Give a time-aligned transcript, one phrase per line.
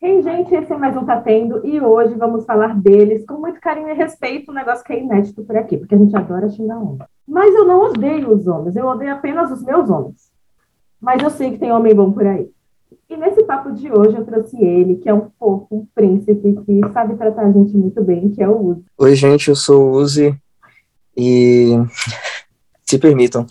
[0.00, 3.60] Ei, gente, esse é mais um Tá Tendo e hoje vamos falar deles com muito
[3.60, 6.78] carinho e respeito, um negócio que é inédito por aqui, porque a gente adora xingar
[6.78, 6.98] homem.
[7.26, 10.30] Mas eu não odeio os homens, eu odeio apenas os meus homens.
[11.00, 12.48] Mas eu sei que tem homem bom por aí.
[13.10, 16.80] E nesse papo de hoje eu trouxe ele, que é um fofo, um príncipe, que
[16.92, 18.84] sabe tratar a gente muito bem, que é o Uzi.
[18.98, 20.32] Oi, gente, eu sou o Uzi
[21.16, 21.72] e
[22.86, 23.46] se permitam.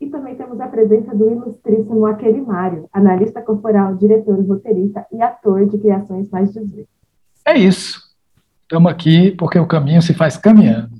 [0.00, 5.64] E também temos a presença do ilustríssimo Aquele Mário, analista corporal, diretor, roteirista e ator
[5.66, 6.88] de criações mais 18.
[7.46, 8.00] É isso.
[8.62, 10.90] Estamos aqui porque o caminho se faz caminhando.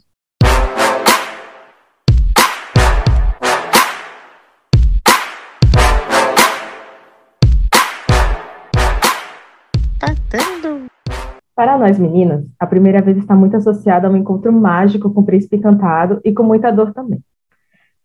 [11.55, 15.25] Para nós meninas, a primeira vez está muito associada a um encontro mágico com o
[15.25, 17.23] príncipe encantado e com muita dor também.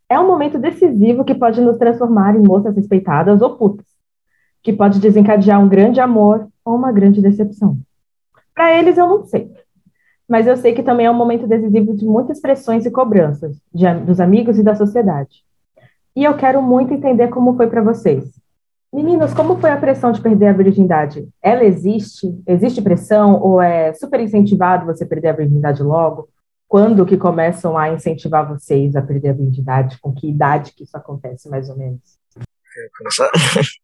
[0.09, 3.85] É um momento decisivo que pode nos transformar em moças respeitadas ou putas,
[4.63, 7.77] que pode desencadear um grande amor ou uma grande decepção.
[8.55, 9.51] Para eles, eu não sei.
[10.27, 13.93] Mas eu sei que também é um momento decisivo de muitas pressões e cobranças de,
[14.01, 15.43] dos amigos e da sociedade.
[16.15, 18.25] E eu quero muito entender como foi para vocês.
[18.91, 21.27] Meninos, como foi a pressão de perder a virgindade?
[21.41, 22.41] Ela existe?
[22.47, 26.29] Existe pressão ou é super incentivado você perder a virgindade logo?
[26.67, 29.97] Quando que começam a incentivar vocês a perder a virgindade?
[29.99, 32.17] Com que idade que isso acontece, mais ou menos?
[32.97, 33.29] começar?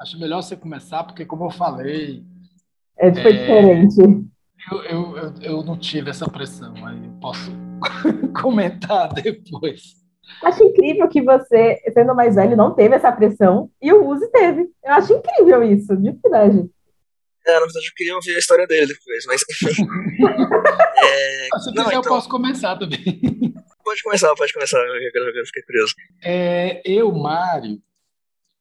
[0.00, 2.24] Acho melhor você começar, porque como eu falei...
[2.96, 4.00] É, foi é, diferente.
[4.70, 7.50] Eu, eu, eu, eu, não tive essa pressão, aí eu posso
[8.40, 10.04] comentar depois.
[10.42, 14.70] Acho incrível que você, sendo mais velho, não teve essa pressão e o Uzi teve.
[14.82, 16.70] Eu acho incrível isso, de verdade.
[17.46, 19.42] É, na verdade eu queria ouvir a história dele depois, mas
[20.96, 21.92] é, Se não, quiser, então...
[21.92, 22.98] eu posso começar também.
[23.84, 25.94] Pode começar, pode começar, eu fiquei curioso.
[26.22, 27.82] É, eu, Mário,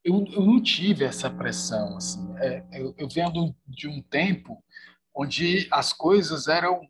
[0.04, 2.36] eu, eu não tive essa pressão, assim.
[2.39, 4.61] É, eu, eu venho de um tempo
[5.16, 6.81] onde as coisas eram,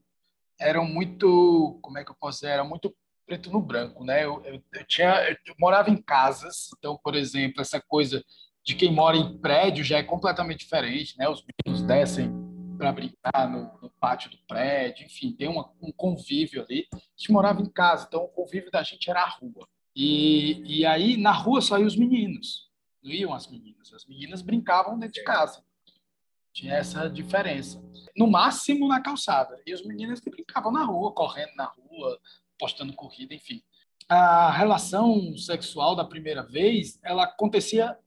[0.60, 2.92] eram muito, como é que eu posso dizer, era muito
[3.26, 4.26] preto no branco, né?
[4.26, 8.24] Eu, eu, eu tinha, eu morava em casas, então, por exemplo, essa coisa
[8.64, 11.28] de quem mora em prédio já é completamente diferente, né?
[11.28, 12.32] Os meninos descem
[12.78, 16.88] para brincar no, no, pátio do prédio, enfim, tem uma, um convívio ali.
[16.94, 19.68] A gente morava em casa, então o convívio da gente era a rua.
[19.96, 22.70] E, e aí na rua só iam os meninos,
[23.04, 23.94] não iam as meninas.
[23.94, 25.64] As meninas brincavam dentro de casa.
[26.52, 27.84] Tinha essa diferença.
[28.16, 29.60] No máximo na calçada.
[29.66, 32.20] E os meninos que brincavam na rua, correndo na rua,
[32.58, 33.62] postando corrida, enfim.
[34.08, 37.98] A relação sexual da primeira vez, ela acontecia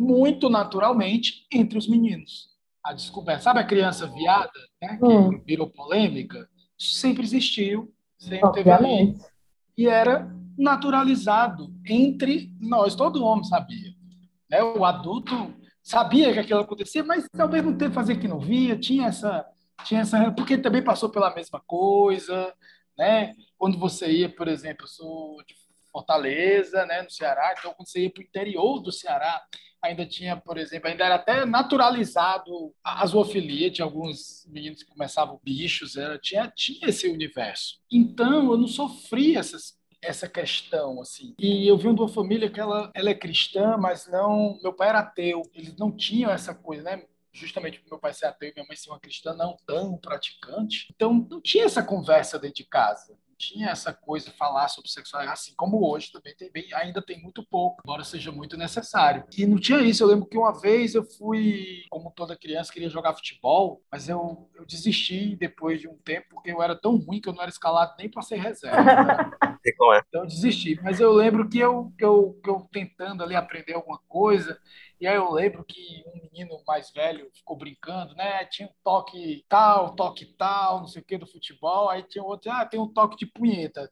[0.00, 2.48] muito naturalmente entre os meninos.
[2.82, 4.50] A descoberta, sabe a criança viada,
[4.80, 5.42] né, que hum.
[5.44, 6.48] virou polêmica?
[6.78, 9.12] Sempre existiu, sempre Obviamente.
[9.12, 9.30] teve ali.
[9.76, 13.94] E era naturalizado entre nós, todo homem sabia.
[14.48, 14.62] Né?
[14.62, 19.08] O adulto sabia que aquilo acontecia, mas ao mesmo tempo fazia que não via, tinha
[19.08, 19.46] essa,
[19.84, 22.54] tinha essa, porque também passou pela mesma coisa,
[22.96, 23.34] né?
[23.58, 25.54] Quando você ia, por exemplo, eu sou de
[25.92, 29.42] Fortaleza, né, no Ceará, então quando você ia para o interior do Ceará,
[29.82, 35.40] ainda tinha, por exemplo, ainda era até naturalizado a zoofilia, tinha alguns meninos que começavam
[35.42, 37.80] bichos, era, tinha, tinha esse universo.
[37.90, 41.34] Então, eu não sofri essas essa questão assim.
[41.38, 44.88] E eu vim de uma família que ela, ela é cristã, mas não, meu pai
[44.88, 45.42] era ateu.
[45.54, 47.04] Eles não tinham essa coisa, né?
[47.32, 50.86] Justamente por meu pai ser ateu e minha mãe ser uma cristã não tão praticante.
[50.94, 55.40] Então, não tinha essa conversa dentro de casa tinha essa coisa de falar sobre sexualidade,
[55.40, 59.24] assim como hoje também tem bem, ainda tem muito pouco, embora seja muito necessário.
[59.36, 60.02] E não tinha isso.
[60.02, 64.48] Eu lembro que uma vez eu fui, como toda criança, queria jogar futebol, mas eu,
[64.54, 67.50] eu desisti depois de um tempo, porque eu era tão ruim que eu não era
[67.50, 68.82] escalado nem para ser reserva.
[68.82, 69.30] Né?
[70.08, 70.80] Então eu desisti.
[70.82, 74.58] Mas eu lembro que eu, que eu, que eu tentando ali aprender alguma coisa,
[75.00, 78.44] e aí eu lembro que um menino mais velho ficou brincando, né?
[78.44, 81.88] Tinha um toque tal, toque tal, não sei o que do futebol.
[81.88, 83.90] Aí tinha outro, ah, tem um toque de punheta.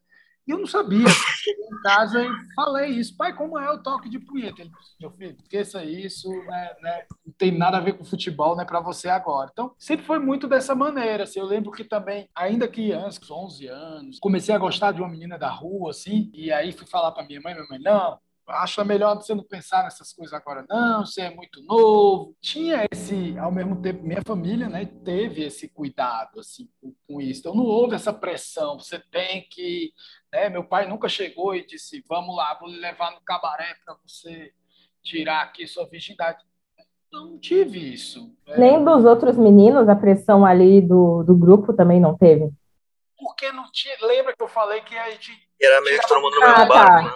[0.49, 1.07] E eu não sabia.
[1.09, 3.15] Cheguei em casa e falei isso.
[3.15, 4.61] Pai, como é o toque de punheta?
[4.61, 7.05] Ele disse, meu filho, esqueça isso, né, né?
[7.23, 9.49] não tem nada a ver com futebol, né, para você agora.
[9.51, 11.23] Então, sempre foi muito dessa maneira.
[11.23, 15.37] Assim, eu lembro que também, ainda criança, 11 anos, comecei a gostar de uma menina
[15.37, 18.17] da rua, assim, e aí fui falar para minha mãe, minha mãe, não,
[18.49, 22.35] acho melhor você não pensar nessas coisas agora, não, você é muito novo.
[22.41, 27.41] Tinha esse, ao mesmo tempo, minha família, né, teve esse cuidado, assim, com, com isso.
[27.41, 29.91] Então, não houve essa pressão, você tem que,
[30.31, 33.95] né, meu pai nunca chegou e disse, vamos lá, vou lhe levar no cabaré para
[34.05, 34.51] você
[35.03, 36.43] tirar aqui sua virgindade.
[37.11, 38.35] Não tive isso.
[38.47, 38.57] Né?
[38.57, 42.51] Nem dos outros meninos, a pressão ali do, do grupo também não teve?
[43.17, 45.31] Porque não tinha, lembra que eu falei que a gente...
[45.61, 47.03] Era meio que todo mundo no mesmo ah, barco, tá.
[47.03, 47.13] né?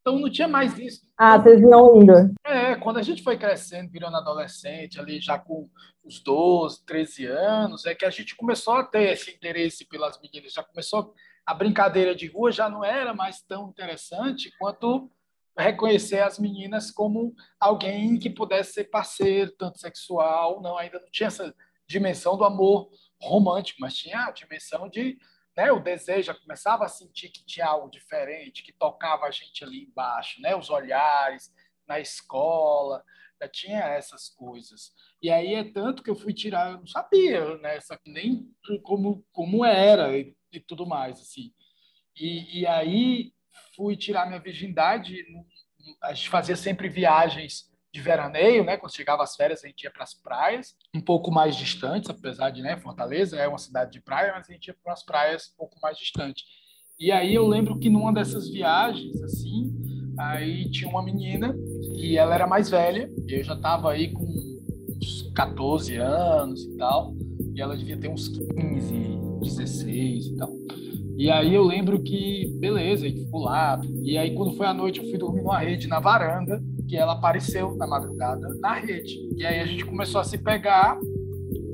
[0.00, 1.02] Então não tinha mais isso.
[1.16, 2.12] Ah, vocês iam indo.
[2.44, 5.68] É, quando a gente foi crescendo, virando adolescente, ali já com
[6.02, 10.52] os 12, 13 anos, é que a gente começou a ter esse interesse pelas meninas,
[10.52, 11.14] já começou
[11.44, 15.10] a brincadeira de rua já não era mais tão interessante quanto
[15.58, 21.26] reconhecer as meninas como alguém que pudesse ser parceiro, tanto sexual, não, ainda não tinha
[21.26, 21.54] essa
[21.88, 22.88] dimensão do amor
[23.20, 25.18] romântico, mas tinha a dimensão de
[25.60, 29.84] né, o desejo, começava a sentir que tinha algo diferente, que tocava a gente ali
[29.84, 31.52] embaixo, né, os olhares
[31.86, 33.04] na escola,
[33.38, 34.94] já tinha essas coisas.
[35.20, 38.50] E aí é tanto que eu fui tirar, eu não sabia, né, nem
[38.82, 41.52] como, como era e, e tudo mais, assim.
[42.16, 43.34] E, e aí
[43.76, 45.22] fui tirar minha virgindade,
[46.02, 48.76] a gente fazia sempre viagens de veraneio, né?
[48.76, 52.50] Quando chegava as férias, a gente ia para as praias, um pouco mais distantes, apesar
[52.50, 55.50] de, né, Fortaleza é uma cidade de praia, mas a gente ia para as praias
[55.54, 56.44] um pouco mais distantes.
[56.98, 59.72] E aí eu lembro que numa dessas viagens, assim,
[60.18, 61.56] aí tinha uma menina
[61.94, 67.14] e ela era mais velha, eu já estava aí com uns 14 anos e tal,
[67.54, 70.50] e ela devia ter uns 15, 16 e tal.
[71.16, 73.80] E aí eu lembro que, beleza, a gente ficou lá.
[74.02, 77.12] E aí quando foi à noite eu fui dormir numa rede na varanda que ela
[77.12, 79.16] apareceu na madrugada na rede.
[79.36, 80.98] E aí a gente começou a se pegar,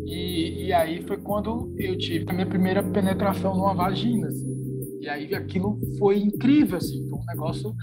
[0.05, 4.29] e, e aí foi quando eu tive a minha primeira penetração numa vagina.
[4.29, 4.55] Assim.
[5.01, 7.75] E aí aquilo foi incrível, assim, foi um negócio,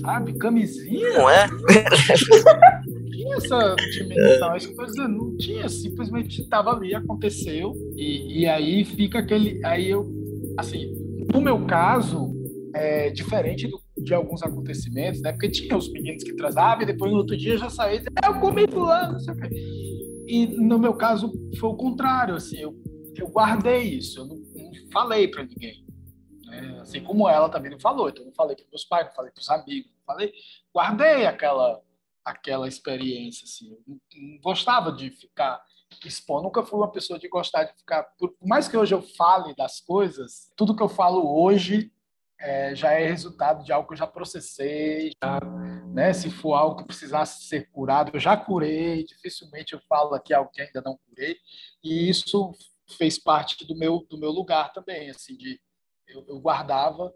[0.00, 1.18] sabe, camisinha.
[1.18, 1.46] Não é?
[1.46, 6.94] Não tinha essa dimensão, é isso que eu tô dizendo, não tinha, simplesmente estava ali,
[6.94, 9.64] aconteceu, e, e aí fica aquele.
[9.64, 10.04] Aí eu,
[10.58, 10.92] assim,
[11.32, 12.34] no meu caso,
[12.74, 15.32] é diferente do de alguns acontecimentos, né?
[15.32, 18.40] Porque tinha os meninos que transavam e depois no outro dia já dizia, é, eu
[18.40, 19.48] comi fulano, não sei o quê.
[20.28, 22.74] E no meu caso foi o contrário, assim, eu,
[23.16, 25.84] eu guardei isso, eu não, não falei para ninguém.
[26.44, 26.78] Né?
[26.80, 29.40] Assim como ela também não falou, então não falei para meus pais, não falei para
[29.40, 30.32] os amigos, não falei,
[30.72, 31.82] guardei aquela
[32.24, 35.62] aquela experiência, assim, eu não, não gostava de ficar
[36.04, 39.54] expor, nunca fui uma pessoa de gostar de ficar, por mais que hoje eu fale
[39.54, 41.92] das coisas, tudo que eu falo hoje
[42.38, 45.40] é, já é resultado de algo que eu já processei, já,
[45.92, 50.34] né, se for algo que precisasse ser curado, eu já curei, dificilmente eu falo aqui
[50.34, 51.36] algo que ainda não curei,
[51.82, 52.52] e isso
[52.96, 55.60] fez parte do meu, do meu lugar também, assim, de
[56.06, 57.12] eu, eu guardava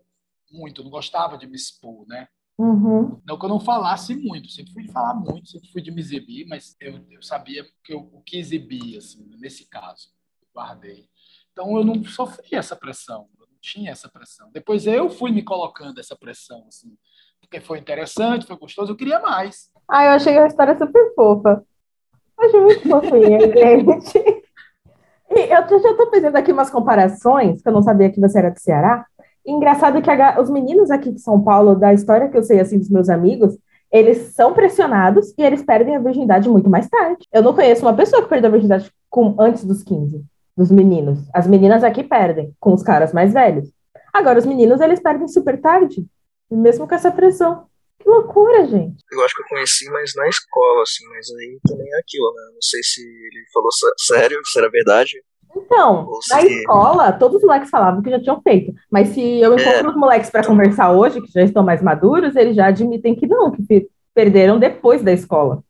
[0.51, 2.27] muito, não gostava de me expor, né?
[2.59, 3.21] Uhum.
[3.25, 6.01] Não que eu não falasse muito, sempre fui de falar muito, sempre fui de me
[6.01, 10.09] exibir, mas eu, eu sabia que eu, o que exibia, assim, nesse caso,
[10.55, 11.09] guardei.
[11.53, 13.29] Então eu não sofri essa pressão,
[13.61, 14.49] tinha essa pressão.
[14.53, 16.97] Depois eu fui me colocando essa pressão, assim,
[17.41, 19.71] porque foi interessante, foi gostoso, eu queria mais.
[19.89, 21.65] Ah, eu achei a história super fofa.
[22.39, 24.19] Achei muito fofinha, gente.
[25.31, 28.51] E eu já estou fazendo aqui umas comparações, que eu não sabia que você era
[28.51, 29.07] do Ceará.
[29.45, 32.61] E engraçado que a, os meninos aqui de São Paulo, da história que eu sei
[32.61, 33.57] assim dos meus amigos,
[33.93, 37.27] eles são pressionados e eles perdem a virgindade muito mais tarde.
[37.33, 40.25] Eu não conheço uma pessoa que perdeu a virgindade com, antes dos 15
[40.61, 41.19] dos meninos.
[41.33, 43.73] As meninas aqui perdem, com os caras mais velhos.
[44.13, 46.05] Agora, os meninos, eles perdem super tarde,
[46.51, 47.65] mesmo com essa pressão.
[47.99, 49.03] Que loucura, gente.
[49.11, 52.43] Eu acho que eu conheci, mas na escola, assim, mas aí também é aquilo, né?
[52.53, 55.23] Não sei se ele falou sério, se era verdade.
[55.57, 56.35] Então, se...
[56.35, 58.75] na escola, todos os moleques falavam que já tinham feito.
[58.91, 59.91] Mas se eu encontro é.
[59.91, 63.51] os moleques para conversar hoje, que já estão mais maduros, eles já admitem que não,
[63.51, 65.63] que perderam depois da escola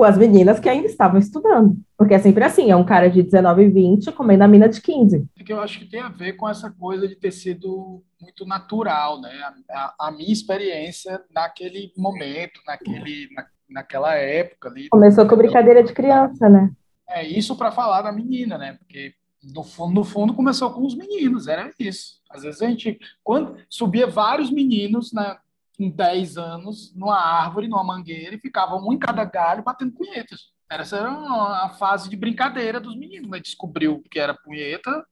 [0.00, 1.76] com as meninas que ainda estavam estudando.
[1.94, 4.80] Porque é sempre assim, é um cara de 19 e 20 comendo a mina de
[4.80, 5.28] 15.
[5.38, 8.46] É que eu acho que tem a ver com essa coisa de ter sido muito
[8.46, 9.30] natural, né?
[9.70, 14.88] A, a minha experiência naquele momento, naquele, na, naquela época ali.
[14.88, 16.72] Começou com brincadeira de criança, né?
[17.06, 18.78] É isso para falar da menina, né?
[18.78, 19.12] Porque
[19.52, 22.22] no fundo, no fundo começou com os meninos, era isso.
[22.30, 25.38] Às vezes a gente, quando subia vários meninos na,
[25.80, 30.50] com 10 anos numa árvore, numa mangueira, e ficavam um em cada galho batendo punhetas.
[30.70, 33.40] Essa era a fase de brincadeira dos meninos, né?
[33.40, 35.04] Descobriu que era punheta,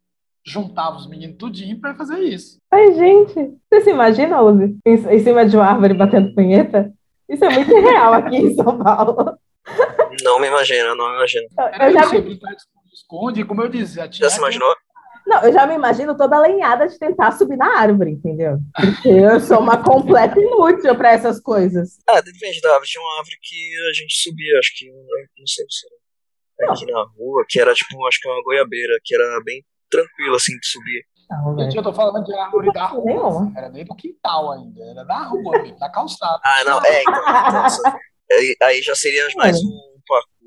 [0.44, 2.58] juntava os meninos tudinho para fazer isso.
[2.70, 3.34] Ai, gente,
[3.72, 6.92] você se imagina, Uzi, em cima de uma árvore batendo punheta?
[7.26, 9.38] Isso é muito real aqui em São Paulo.
[10.22, 11.48] Não me imagino, não me imagino.
[11.58, 12.38] Era eu já de
[12.92, 14.75] esconde, como eu disse, já, já se imaginou?
[15.28, 18.58] Não, eu já me imagino toda alinhada de tentar subir na árvore, entendeu?
[18.75, 21.99] Porque eu sou uma completa inútil para essas coisas.
[22.08, 22.88] Ah, depende da árvore.
[22.88, 25.87] Tinha uma árvore que a gente subia, acho que, não sei se
[26.58, 30.35] era aqui na rua, que era tipo, acho que uma goiabeira, que era bem tranquilo,
[30.35, 31.04] assim, de subir.
[31.30, 33.04] Não, Gente, eu tô falando de árvore da rua.
[33.04, 33.52] Nenhuma.
[33.54, 36.40] Era nem do quintal ainda, era da rua, da calçada.
[36.42, 38.00] Ah, não, é, então, então
[38.32, 39.98] aí, aí já seria mais um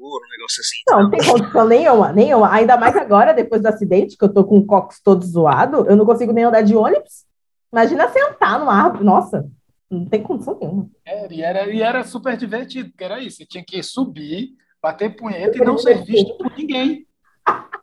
[0.08, 0.82] um negócio assim.
[0.88, 2.52] Não, não tem condição nenhuma, nenhuma.
[2.52, 5.96] Ainda mais agora, depois do acidente, que eu tô com o cox todo zoado, eu
[5.96, 7.26] não consigo nem andar de ônibus.
[7.72, 9.50] Imagina sentar numa árvore, nossa.
[9.90, 10.90] Não tem condição nenhuma.
[11.06, 13.38] Era, e, era, e era super divertido, porque era isso.
[13.38, 17.06] Você tinha que subir, bater punheta e não ser visto por ninguém.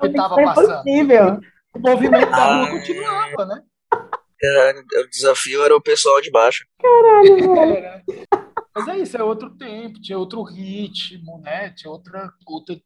[0.00, 0.82] Que passando.
[0.82, 1.40] Possível.
[1.74, 3.62] O movimento da rua continuava, né?
[4.42, 6.66] Era, o desafio era o pessoal de baixo.
[6.80, 8.04] Caralho, velho.
[8.74, 11.70] Mas é isso, é outro tempo, tinha outro ritmo, né?
[11.70, 12.76] Tinha outra, outra.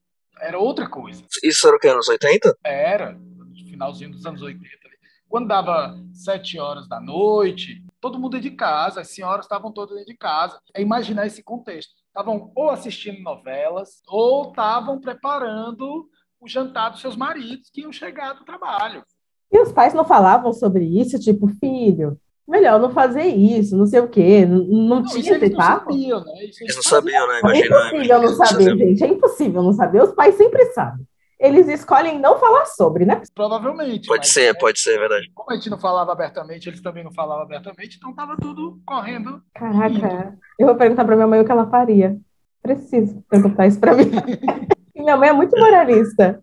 [0.40, 1.24] Era outra coisa.
[1.42, 1.88] Isso era o que?
[1.88, 2.58] Anos 80?
[2.62, 4.64] Era, no finalzinho dos anos 80.
[4.64, 4.96] ali.
[5.28, 9.96] Quando dava sete horas da noite, todo mundo ia de casa, as senhoras estavam todas
[9.96, 10.60] dentro de casa.
[10.74, 11.92] É imaginar esse contexto.
[12.06, 16.08] Estavam ou assistindo novelas, ou estavam preparando
[16.40, 19.04] o jantar dos seus maridos que iam chegar do trabalho.
[19.50, 24.00] E os pais não falavam sobre isso, tipo, filho, melhor não fazer isso, não sei
[24.00, 24.46] o quê.
[24.46, 25.92] Não, não Não, tinha eles esse não papo?
[25.92, 26.32] sabiam, né?
[26.40, 27.34] Eles não sabiam, né?
[27.34, 27.76] É Imagina.
[27.76, 29.04] impossível não saber, gente.
[29.04, 30.02] É impossível não saber.
[30.02, 31.06] Os pais sempre sabem.
[31.38, 33.22] Eles escolhem não falar sobre, né?
[33.32, 34.08] Provavelmente.
[34.08, 35.30] Pode mas, ser, né, pode ser, é verdade.
[35.32, 39.40] Como a gente não falava abertamente, eles também não falavam abertamente, então tava tudo correndo.
[39.54, 42.16] Caraca, eu vou perguntar pra minha mãe o que ela faria.
[42.60, 44.10] Preciso perguntar isso pra mim.
[44.96, 46.42] Minha mãe é muito moralista.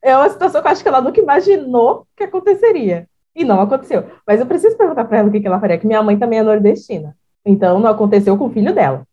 [0.00, 3.08] É uma situação que eu acho que ela nunca imaginou que aconteceria.
[3.34, 4.10] E não aconteceu.
[4.26, 6.38] Mas eu preciso perguntar pra ela o que que ela faria, que minha mãe também
[6.38, 7.16] é nordestina.
[7.44, 9.06] Então não aconteceu com o filho dela.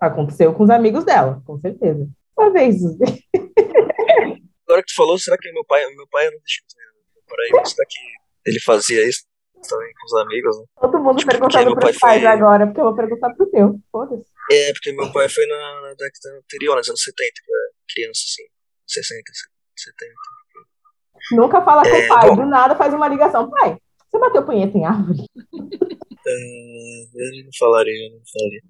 [0.00, 2.08] Aconteceu com os amigos dela, com certeza.
[2.36, 2.76] Uma vez.
[4.68, 6.66] Agora que tu falou, será que meu pai, meu pai é nordestino?
[7.28, 7.98] Paraíba, será que
[8.50, 9.24] ele fazia isso
[9.68, 10.64] também com os amigos, né?
[10.80, 13.78] Todo mundo Tipo, perguntando pros pai pais foi- agora, porque eu vou perguntar pro teu.
[13.90, 14.24] Foda-se.
[14.50, 17.70] É, porque meu pai foi na, na década anterior, nos anos 70, que eu era
[17.92, 18.44] criança, assim.
[18.86, 19.22] 60,
[19.76, 20.14] 70.
[21.32, 22.36] Nunca fala com É, o pai, bom.
[22.36, 23.50] do nada faz uma ligação.
[23.50, 23.76] Pai,
[24.10, 25.18] você bateu punheta em árvore?
[26.26, 28.62] É, eu não falaria, eu não falaria.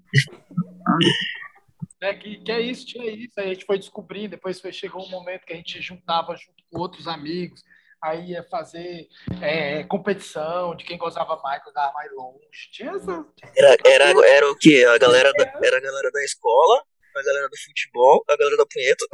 [2.01, 2.13] Né?
[2.15, 3.33] Que, que é isso, tinha isso.
[3.37, 6.63] Aí a gente foi descobrindo, depois foi, chegou um momento que a gente juntava junto
[6.71, 7.61] com outros amigos,
[8.01, 9.07] aí ia fazer
[9.41, 12.39] é, competição de quem gozava mais, gozava mais longe.
[12.71, 13.25] Tinha essa.
[13.57, 14.85] Era, era, era o quê?
[14.87, 16.83] A galera da, era a galera da escola,
[17.15, 19.05] a galera do futebol, a galera da punheta.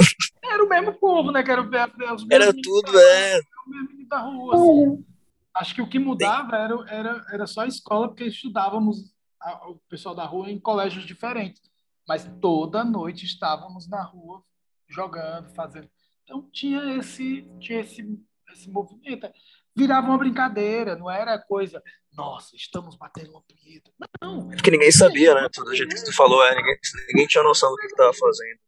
[0.50, 1.44] Era o mesmo povo, né?
[1.44, 3.40] Que era, os Era tudo, é.
[3.66, 4.56] o mesmo menino da rua.
[4.56, 5.06] assim.
[5.54, 9.80] Acho que o que mudava era, era, era só a escola, porque estudávamos a- o
[9.90, 11.62] pessoal da rua em colégios diferentes.
[12.08, 14.44] Mas toda noite estávamos na rua
[14.88, 15.90] jogando, fazendo.
[16.24, 18.06] Então tinha esse, tinha esse,
[18.52, 19.28] esse movimento.
[19.76, 21.82] Virava uma brincadeira, não era coisa,
[22.14, 23.92] nossa, estamos batendo uma punheta.
[24.22, 25.48] Não, Porque ninguém sabia, né?
[25.52, 26.78] Tudo do jeito que tu falou, é, ninguém,
[27.10, 28.60] ninguém tinha noção do que tu tava fazendo.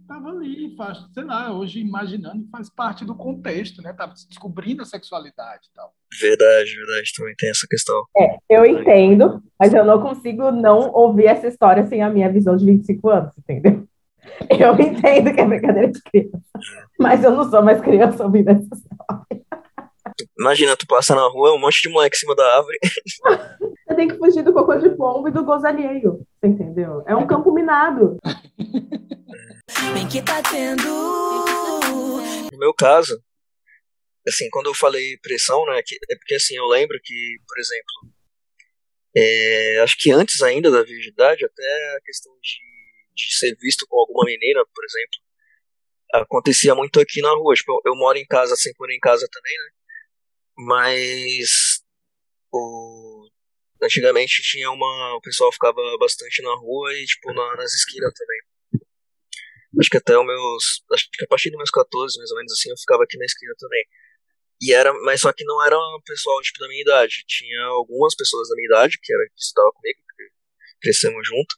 [0.00, 3.92] Estava ali, faz, sei lá, hoje imaginando, faz parte do contexto, né?
[3.92, 5.92] Tava descobrindo a sexualidade e tal.
[6.20, 8.02] Verdade, verdade, também tem essa questão.
[8.48, 12.64] Eu entendo, mas eu não consigo não ouvir essa história sem a minha visão de
[12.66, 13.86] 25 anos, entendeu?
[14.48, 16.38] Eu entendo que é brincadeira de criança,
[16.96, 19.44] mas eu não sou mais criança ouvindo essa história.
[20.38, 22.78] Imagina, tu passa na rua, um monte de moleque em cima da árvore.
[23.92, 27.02] Você tem que fugir do cocô de pombo e do gozo alheio, entendeu?
[27.06, 28.16] É um campo minado.
[29.94, 30.82] Bem que tá tendo.
[32.52, 33.22] No meu caso,
[34.26, 38.12] assim, quando eu falei pressão, né, é porque assim, eu lembro que, por exemplo,
[39.16, 43.98] é, acho que antes ainda da virgindade, até a questão de, de ser visto com
[44.00, 45.18] alguma menina, por exemplo,
[46.12, 47.54] acontecia muito aqui na rua.
[47.54, 49.70] Tipo, eu, moro em casa, sempre moro em casa também, né?
[50.56, 51.82] Mas
[52.52, 53.28] o,
[53.82, 55.16] antigamente tinha uma.
[55.16, 58.40] O pessoal ficava bastante na rua e, tipo, na- nas esquinas também.
[59.80, 60.84] Acho que até os meus.
[60.92, 63.24] Acho que a partir dos meus 14, mais ou menos assim, eu ficava aqui na
[63.24, 63.84] esquina também.
[64.60, 67.24] E era, mas só que não era um pessoal tipo da minha idade.
[67.26, 69.98] Tinha algumas pessoas da minha idade que era que estudavam comigo,
[70.80, 71.56] crescemos junto,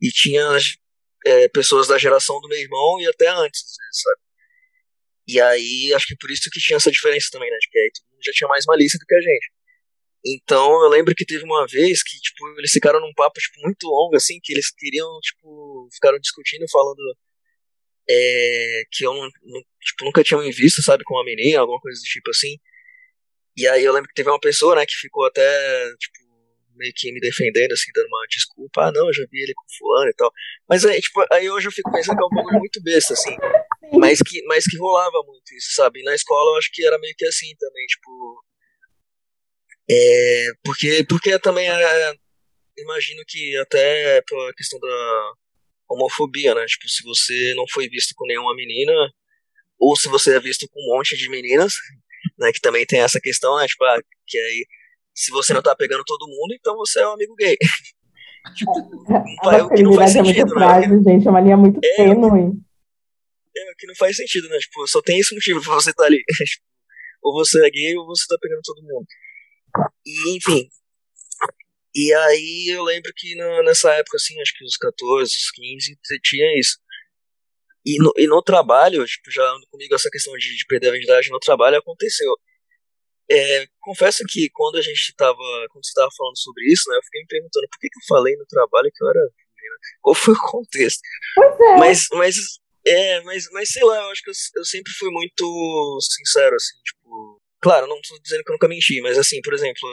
[0.00, 0.56] e tinha
[1.26, 4.20] é, pessoas da geração do meu irmão e até antes, sabe?
[5.28, 7.56] E aí, acho que por isso que tinha essa diferença também, né?
[7.64, 9.50] Porque aí todo mundo já tinha mais malícia do que a gente.
[10.24, 13.86] Então, eu lembro que teve uma vez que, tipo, eles ficaram num papo, tipo, muito
[13.86, 17.16] longo, assim, que eles queriam, tipo, ficaram discutindo, falando
[18.08, 22.00] é, que eu não, não- tipo, nunca tinha visto, sabe, com uma menina, alguma coisa
[22.00, 22.58] do tipo assim.
[23.56, 25.42] E aí eu lembro que teve uma pessoa, né, que ficou até,
[25.98, 26.26] tipo,
[26.76, 28.82] meio que me defendendo, assim, dando uma desculpa.
[28.88, 30.30] Ah, não, eu já vi ele com fulano e tal.
[30.68, 33.34] Mas aí, tipo, aí hoje eu fico pensando que é um bagulho muito besta, assim.
[33.98, 36.00] Mas que, mas que rolava muito isso, sabe?
[36.00, 38.44] E na escola eu acho que era meio que assim também, tipo.
[39.88, 42.14] É, porque, porque também é,
[42.78, 45.32] imagino que até pela questão da
[45.88, 46.64] homofobia, né?
[46.66, 48.92] Tipo, se você não foi visto com nenhuma menina,
[49.78, 51.74] ou se você é visto com um monte de meninas,
[52.38, 52.50] né?
[52.52, 53.66] Que também tem essa questão, né?
[53.66, 54.66] Tipo, ah, que aí,
[55.14, 57.56] se você não tá pegando todo mundo, então você é um amigo gay.
[58.54, 58.72] tipo,
[59.42, 60.52] A vai, o que não faz é sentido, né?
[60.54, 61.26] frágil, gente.
[61.26, 61.96] É uma linha muito É.
[61.96, 62.52] tênue.
[63.58, 64.58] É, o que não faz sentido, né?
[64.58, 66.18] Tipo, só tem esse motivo pra você estar ali.
[66.18, 66.26] Tipo,
[67.22, 69.06] ou você é gay ou você tá pegando todo mundo.
[70.04, 70.68] E, enfim.
[71.96, 76.60] E aí eu lembro que no, nessa época, assim, acho que uns 14, 15, tinha
[76.60, 76.76] isso.
[77.86, 81.30] E no, e no trabalho, tipo, já comigo essa questão de, de perder a identidade
[81.30, 82.30] no trabalho aconteceu.
[83.30, 85.38] É, confesso que quando a gente tava,
[85.70, 88.06] quando você tava falando sobre isso, né, eu fiquei me perguntando por que, que eu
[88.06, 89.30] falei no trabalho que eu era né?
[90.02, 91.00] qual foi o contexto.
[91.38, 91.76] É.
[91.78, 92.36] Mas, mas,
[92.86, 96.76] é, mas, mas sei lá, eu acho que eu, eu sempre fui muito sincero, assim,
[96.84, 99.88] tipo, claro, não tô dizendo que eu nunca menti, mas assim, por exemplo,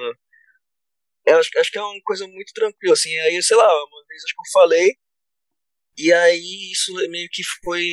[1.25, 4.23] eu acho, acho que é uma coisa muito tranquila, assim, aí, sei lá, uma vez
[4.23, 4.95] acho que eu falei,
[5.97, 7.85] e aí isso meio que foi,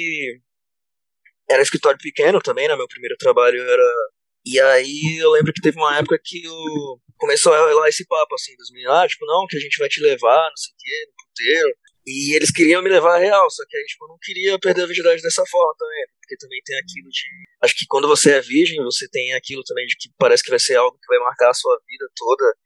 [1.49, 4.10] era escritório pequeno também, né, meu primeiro trabalho era
[4.44, 6.99] e aí eu lembro que teve uma época que o...
[7.18, 9.88] começou a rolar esse papo assim dos meninos, ah, tipo, não, que a gente vai
[9.88, 11.76] te levar, não sei o quê, no puteiro.
[12.06, 14.82] E eles queriam me levar a real, só que aí, tipo, eu não queria perder
[14.82, 16.06] a virgindade dessa forma também.
[16.20, 17.22] Porque também tem aquilo de.
[17.62, 20.58] Acho que quando você é virgem, você tem aquilo também de que parece que vai
[20.58, 22.56] ser algo que vai marcar a sua vida toda.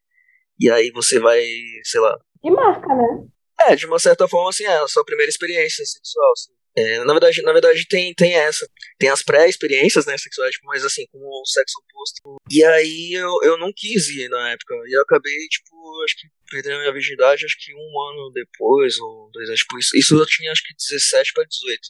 [0.58, 1.40] E aí você vai,
[1.84, 2.18] sei lá.
[2.42, 3.26] E marca, né?
[3.68, 6.52] É, de uma certa forma, assim, é a sua primeira experiência sexual, assim.
[6.76, 8.68] É, na verdade, na verdade tem, tem essa.
[8.98, 12.36] Tem as pré-experiências, né, sexuais, tipo, mas assim, com o sexo oposto.
[12.50, 14.74] E aí eu, eu não quis ir na época.
[14.86, 18.98] E eu acabei, tipo, acho que perdendo a minha virgindade, acho que um ano depois,
[18.98, 21.80] ou dois anos, tipo, isso, isso eu tinha acho que 17 para 18.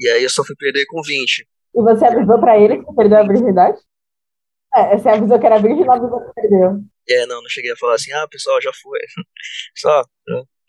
[0.00, 1.46] E aí eu só fui perder com 20.
[1.76, 3.78] E você avisou pra ele que perdeu a virgindade?
[4.76, 6.80] É, você avisou que era virgem, não avisou que perdeu.
[7.08, 8.98] É, não, não cheguei a falar assim, ah, pessoal, já foi.
[9.76, 10.04] Só,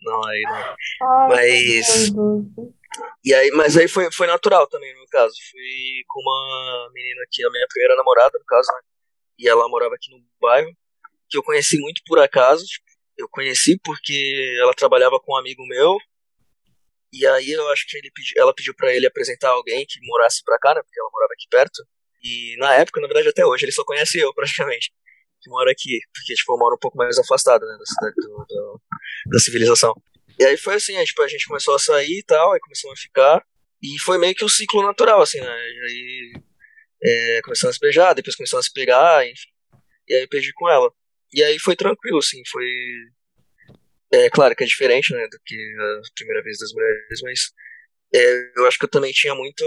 [0.06, 0.76] não, aí não.
[1.08, 2.12] Ai, Mas.
[3.24, 5.34] E aí, mas aí foi, foi natural também, no caso.
[5.50, 8.80] Fui com uma menina que a minha primeira namorada, no caso, né?
[9.38, 10.70] E ela morava aqui no bairro,
[11.28, 12.64] que eu conheci muito por acaso.
[13.18, 15.98] Eu conheci porque ela trabalhava com um amigo meu.
[17.12, 20.42] E aí eu acho que ele pedi, ela pediu para ele apresentar alguém que morasse
[20.44, 20.82] pra cá, né?
[20.82, 21.82] Porque ela morava aqui perto.
[22.26, 24.92] E na época, na verdade até hoje, ele só conhece eu praticamente.
[25.40, 26.00] Que mora aqui.
[26.14, 27.76] Porque, tipo, eu moro um pouco mais afastado, né?
[27.78, 28.80] Da cidade, do, do,
[29.30, 29.94] da civilização.
[30.38, 32.98] E aí foi assim, aí, tipo, a gente começou a sair e tal, aí começamos
[32.98, 33.44] a ficar.
[33.82, 35.48] E foi meio que um ciclo natural, assim, né?
[35.48, 36.32] Aí
[37.02, 39.48] é, começamos a se beijar, depois começamos a se pegar, enfim.
[40.08, 40.90] E aí eu perdi com ela.
[41.32, 42.66] E aí foi tranquilo, assim, foi.
[44.12, 47.40] É claro que é diferente, né, do que a primeira vez das mulheres, mas
[48.14, 49.64] é, eu acho que eu também tinha muito.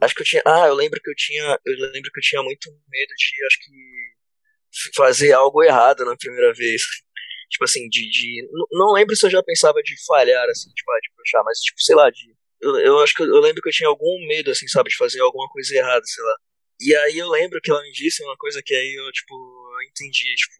[0.00, 0.42] Acho que eu tinha.
[0.46, 1.58] Ah, eu lembro que eu tinha.
[1.64, 6.52] Eu lembro que eu tinha muito medo de, acho que, fazer algo errado na primeira
[6.52, 6.82] vez.
[7.50, 8.10] Tipo assim, de.
[8.10, 11.58] de não lembro se eu já pensava de falhar, assim, tipo, ah, de puxar, mas,
[11.60, 12.34] tipo, sei lá, de.
[12.60, 14.96] Eu, eu acho que eu, eu lembro que eu tinha algum medo, assim, sabe, de
[14.96, 16.36] fazer alguma coisa errada, sei lá.
[16.80, 19.88] E aí eu lembro que ela me disse uma coisa que aí eu, tipo, eu
[19.88, 20.54] entendi, tipo.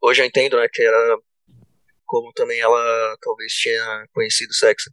[0.00, 1.18] Hoje eu entendo, né, que era.
[2.06, 4.90] Como também ela talvez tinha conhecido sexo.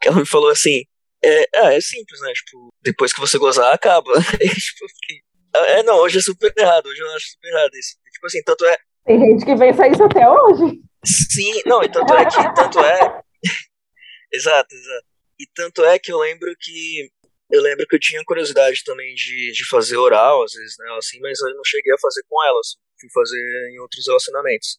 [0.00, 0.84] Que ela me falou assim.
[1.22, 2.32] É, é, é simples, né?
[2.32, 4.12] Tipo, depois que você gozar, acaba.
[4.16, 5.20] Aí, tipo, eu fiquei.
[5.54, 7.96] É, não, hoje é super errado, hoje eu acho super errado isso.
[8.12, 8.76] Tipo assim, tanto é,
[9.08, 10.82] tem gente que pensa isso até hoje.
[11.02, 13.22] Sim, não, e tanto é que, tanto é.
[14.30, 15.06] exato, exato.
[15.40, 17.08] E tanto é que eu lembro que.
[17.50, 20.94] Eu lembro que eu tinha curiosidade também de, de fazer oral, às vezes, né?
[20.98, 22.76] Assim, mas eu não cheguei a fazer com elas.
[23.00, 24.78] Fui fazer em outros relacionamentos.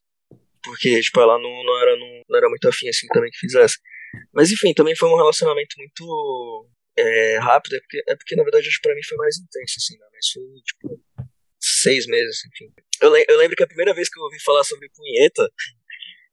[0.63, 3.77] Porque, tipo, ela não, não, era, não, não era muito afim assim também que fizesse.
[4.33, 8.67] Mas enfim, também foi um relacionamento muito é, rápido, é porque, é porque na verdade
[8.67, 10.05] acho que pra mim foi mais intenso, assim, né?
[10.11, 11.01] Mas foi, tipo,
[11.59, 12.71] seis meses, enfim.
[13.01, 15.49] Eu, eu lembro que a primeira vez que eu ouvi falar sobre punheta,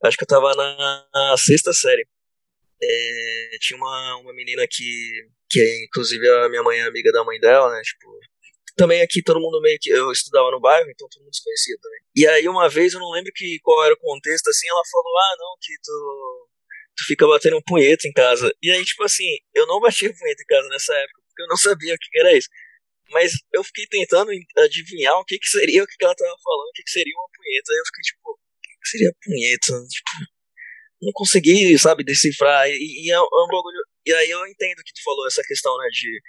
[0.03, 2.07] acho que eu tava na, na sexta série.
[2.81, 7.39] É, tinha uma, uma menina que, que inclusive a minha mãe é amiga da mãe
[7.39, 7.81] dela, né?
[7.81, 8.19] Tipo,
[8.75, 9.89] também aqui todo mundo meio que.
[9.89, 11.99] Eu estudava no bairro, então todo mundo se conhecia também.
[12.15, 15.17] E aí uma vez, eu não lembro que, qual era o contexto, assim, ela falou:
[15.17, 16.36] ah, não, que tu,
[16.97, 18.51] tu fica batendo um punheta em casa.
[18.61, 21.57] E aí, tipo assim, eu não bati punheta em casa nessa época, porque eu não
[21.57, 22.49] sabia o que era isso.
[23.11, 26.69] Mas eu fiquei tentando adivinhar o que, que seria o que, que ela tava falando,
[26.69, 27.71] o que, que seria uma punheta.
[27.71, 29.87] Aí eu fiquei tipo, o que, que seria punheta?
[29.87, 30.27] Tipo,
[31.01, 32.67] não consegui, sabe, decifrar.
[32.67, 33.85] E, e é, é um bagulho.
[34.05, 36.21] E aí eu entendo que tu falou essa questão, né, de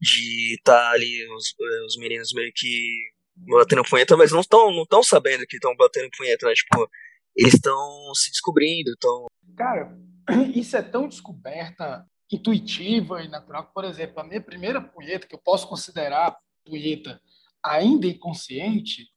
[0.00, 1.54] de tá ali os,
[1.86, 6.10] os meninos meio que batendo punheta, mas não estão não tão sabendo que estão batendo
[6.16, 6.54] punheta, né?
[6.54, 6.90] Tipo,
[7.36, 9.26] eles estão se descobrindo, estão.
[9.56, 9.96] Cara,
[10.54, 13.70] isso é tão descoberta intuitiva e natural.
[13.74, 17.20] Por exemplo, a minha primeira punheta, que eu posso considerar punheta
[17.62, 19.08] ainda inconsciente,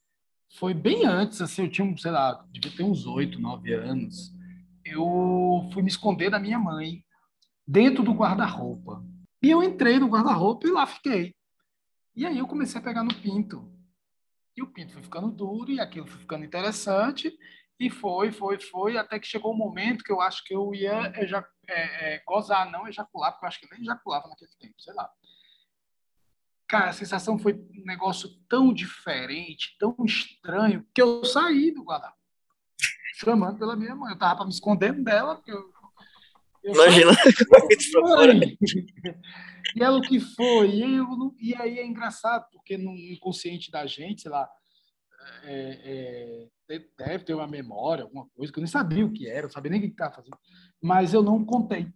[0.57, 4.31] foi bem antes, assim, eu tinha, sei lá, devia ter uns oito, nove anos.
[4.85, 7.03] Eu fui me esconder da minha mãe
[7.67, 9.03] dentro do guarda-roupa.
[9.41, 11.33] E eu entrei no guarda-roupa e lá fiquei.
[12.15, 13.71] E aí eu comecei a pegar no pinto.
[14.55, 17.35] E o pinto foi ficando duro e aquilo foi ficando interessante.
[17.79, 20.73] E foi, foi, foi, até que chegou o um momento que eu acho que eu
[20.73, 24.75] ia já é, é, gozar, não ejacular, porque eu acho que nem ejaculava naquele tempo,
[24.77, 25.09] sei lá.
[26.67, 32.13] Cara, a sensação foi um negócio tão diferente, tão estranho, que eu saí do guarda
[33.23, 34.11] chamando pela minha mãe.
[34.11, 35.71] Eu tava para me escondendo dela, porque eu.
[36.63, 37.11] eu Imagina,
[39.75, 40.69] E ela o que foi?
[40.69, 41.07] E, eu,
[41.39, 44.49] e aí é engraçado, porque no inconsciente da gente, sei lá,
[45.43, 49.45] é, é, deve ter uma memória, alguma coisa, que eu nem sabia o que era,
[49.45, 50.37] eu sabia nem o que estava fazendo,
[50.81, 51.91] mas eu não contei.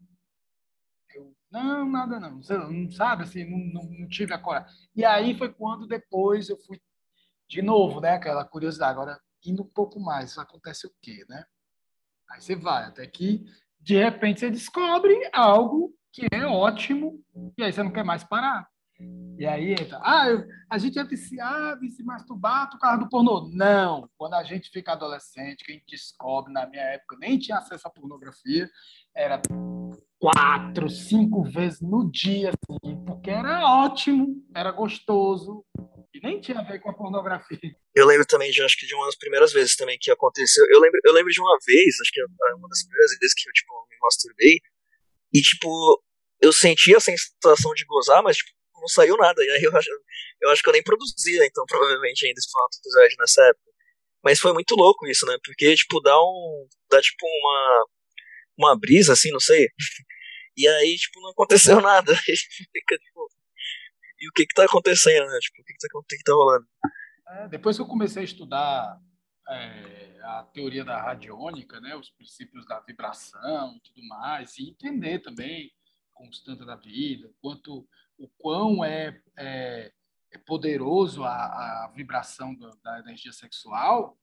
[1.16, 4.70] Eu, não, nada não, não sabe, assim, não, não, não tive a coragem.
[4.96, 6.80] E aí foi quando depois eu fui,
[7.48, 11.46] de novo, né, aquela curiosidade, agora indo um pouco mais, acontece o quê, né?
[12.30, 13.46] Aí você vai, até que,
[13.80, 17.24] de repente, você descobre algo que é ótimo,
[17.58, 18.68] e aí você não quer mais parar.
[19.38, 23.48] E aí entra, ah, a gente é viciado em se masturbar por causa do pornô.
[23.54, 27.58] Não, quando a gente fica adolescente, que a gente descobre, na minha época, nem tinha
[27.60, 28.68] acesso à pornografia,
[29.16, 29.40] era
[30.20, 35.64] quatro, cinco vezes no dia, assim, porque era ótimo, era gostoso,
[36.12, 37.60] e nem tinha a ver com a pornografia.
[37.96, 40.80] Eu lembro também de, acho que de uma das primeiras vezes também que aconteceu, eu
[40.80, 43.72] lembro, eu lembro de uma vez, acho que uma das primeiras vezes que eu, tipo,
[43.88, 44.60] me masturbei,
[45.32, 46.04] e, tipo,
[46.42, 49.44] eu sentia a sensação de gozar, mas, tipo, não saiu nada.
[49.44, 49.90] E aí eu acho,
[50.42, 53.72] eu acho que eu nem produzia, então, provavelmente, ainda espermatozoide nessa época.
[54.24, 55.38] Mas foi muito louco isso, né?
[55.44, 56.68] Porque, tipo, dá um.
[56.90, 57.86] dá tipo uma.
[58.58, 59.70] uma brisa, assim, não sei.
[60.56, 62.16] E aí, tipo, não aconteceu nada.
[62.16, 63.30] Fica, tipo.
[64.20, 65.38] E o que que tá acontecendo, né?
[65.40, 66.68] Tipo, o que que tá, o que que tá rolando?
[67.30, 69.00] É, depois que eu comecei a estudar
[69.50, 75.20] é, a teoria da radiônica, né, os princípios da vibração e tudo mais, e entender
[75.20, 75.72] também
[76.14, 77.88] constante da vida, quanto
[78.18, 79.92] o quão é, é,
[80.32, 84.18] é poderoso a, a vibração do, da energia sexual,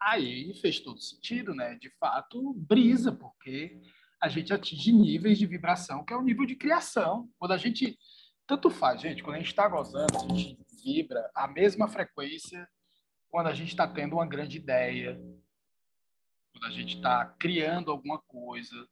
[0.00, 1.74] aí fez todo sentido, né?
[1.76, 3.80] De fato, brisa, porque
[4.20, 7.28] a gente atinge níveis de vibração que é o nível de criação.
[7.38, 7.98] Quando a gente
[8.46, 12.68] tanto faz, gente, quando a gente está gozando, a gente vibra a mesma frequência
[13.28, 15.20] quando a gente está tendo uma grande ideia,
[16.52, 18.88] quando a gente está criando alguma coisa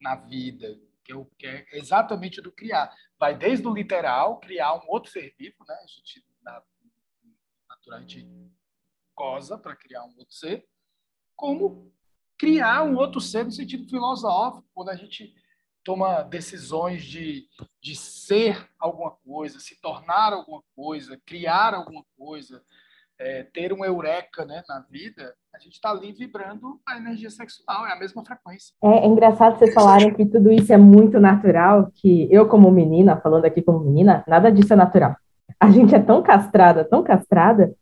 [0.00, 2.92] na vida, que é, o, que é exatamente do criar.
[3.18, 5.74] Vai desde o literal, criar um outro ser vivo, né?
[5.74, 6.62] A gente, na,
[7.68, 8.28] naturalmente,
[9.14, 10.68] goza para criar um outro ser,
[11.36, 11.92] como
[12.36, 15.32] criar um outro ser no sentido filosófico, quando a gente
[15.84, 17.48] toma decisões de,
[17.80, 22.62] de ser alguma coisa, se tornar alguma coisa, criar alguma coisa,
[23.18, 27.86] é, ter um eureka né, na vida, a gente está ali vibrando a energia sexual,
[27.86, 28.74] é a mesma frequência.
[28.82, 33.16] É, é, engraçado vocês falarem que tudo isso é muito natural, que eu, como menina,
[33.16, 35.16] falando aqui como menina, nada disso é natural.
[35.58, 37.74] A gente é tão castrada, tão castrada,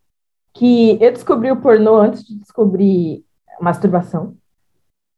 [0.53, 3.25] que eu descobri o pornô antes de descobrir
[3.61, 4.37] masturbação.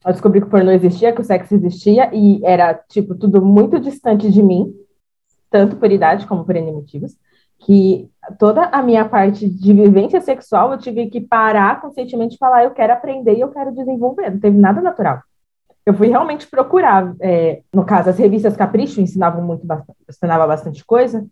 [0.03, 3.79] Eu descobri que o pornô existia, que o sexo existia, e era, tipo, tudo muito
[3.79, 4.75] distante de mim,
[5.51, 7.19] tanto por idade como por motivos
[7.59, 12.65] que toda a minha parte de vivência sexual eu tive que parar conscientemente e falar,
[12.65, 15.21] eu quero aprender e eu quero desenvolver, não teve nada natural.
[15.85, 19.65] Eu fui realmente procurar, é, no caso, as revistas Capricho ensinavam muito,
[20.09, 21.25] ensinava bastante coisa.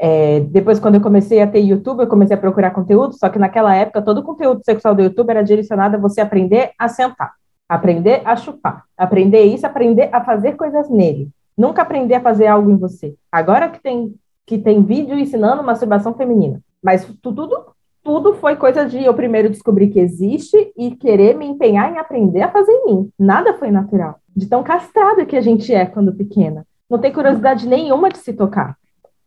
[0.00, 3.38] É, depois, quando eu comecei a ter YouTube, eu comecei a procurar conteúdo, só que
[3.38, 7.32] naquela época todo o conteúdo sexual do YouTube era direcionado a você aprender a sentar,
[7.68, 11.28] aprender a chupar, aprender isso, aprender a fazer coisas nele.
[11.56, 13.14] Nunca aprender a fazer algo em você.
[13.30, 14.14] Agora que tem
[14.48, 16.58] que tem vídeo ensinando masturbação feminina.
[16.82, 17.66] Mas tudo,
[18.02, 22.40] tudo foi coisa de eu primeiro descobrir que existe e querer me empenhar em aprender
[22.40, 23.12] a fazer em mim.
[23.18, 24.18] Nada foi natural.
[24.34, 26.66] De tão castrada que a gente é quando pequena.
[26.88, 28.78] Não tem curiosidade nenhuma de se tocar,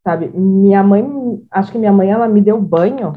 [0.04, 0.28] sabe?
[0.34, 1.06] Minha mãe,
[1.52, 3.14] acho que minha mãe, ela me deu banho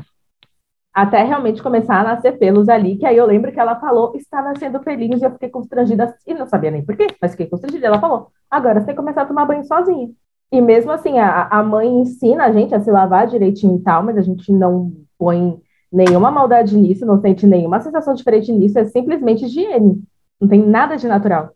[0.92, 4.42] até realmente começar a nascer pelos ali, que aí eu lembro que ela falou, está
[4.42, 7.86] nascendo pelinhos, e eu fiquei constrangida, e não sabia nem porquê, mas fiquei constrangida.
[7.86, 10.10] Ela falou, agora você tem que começar a tomar banho sozinha.
[10.54, 14.04] E mesmo assim, a, a mãe ensina a gente a se lavar direitinho e tal,
[14.04, 18.84] mas a gente não põe nenhuma maldade nisso, não sente nenhuma sensação diferente nisso, é
[18.84, 20.00] simplesmente higiene.
[20.40, 21.50] Não tem nada de natural.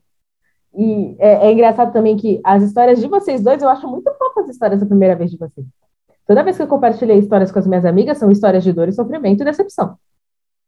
[0.77, 4.47] E é, é, engraçado também que as histórias de vocês dois, eu acho muito fofas
[4.47, 5.67] as histórias da primeira vez de vocês.
[6.27, 8.93] Toda vez que eu compartilhei histórias com as minhas amigas, são histórias de dor e
[8.93, 9.97] sofrimento e decepção.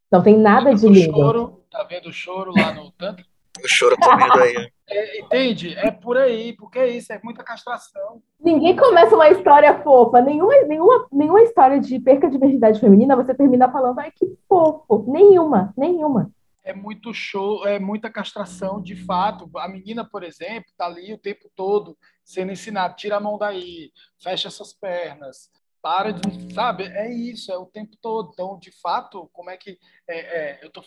[0.09, 1.17] Não tem nada tá de lindo.
[1.17, 3.25] Choro, tá vendo o choro lá no tanto?
[3.63, 4.71] O choro comendo aí.
[4.93, 5.73] É, entende?
[5.77, 8.21] É por aí, porque é isso, é muita castração.
[8.37, 13.33] Ninguém começa uma história fofa, nenhuma, nenhuma, nenhuma história de perca de virgindade feminina você
[13.33, 15.05] termina falando, ai que fofo.
[15.07, 16.29] Nenhuma, nenhuma.
[16.61, 19.49] É muito show, é muita castração, de fato.
[19.55, 23.91] A menina, por exemplo, tá ali o tempo todo sendo ensinada, tira a mão daí,
[24.21, 25.49] fecha essas pernas,
[25.81, 26.83] para de, sabe?
[26.83, 28.31] É isso, é o tempo todo.
[28.33, 30.83] Então, de fato, como é que é, é, eu tô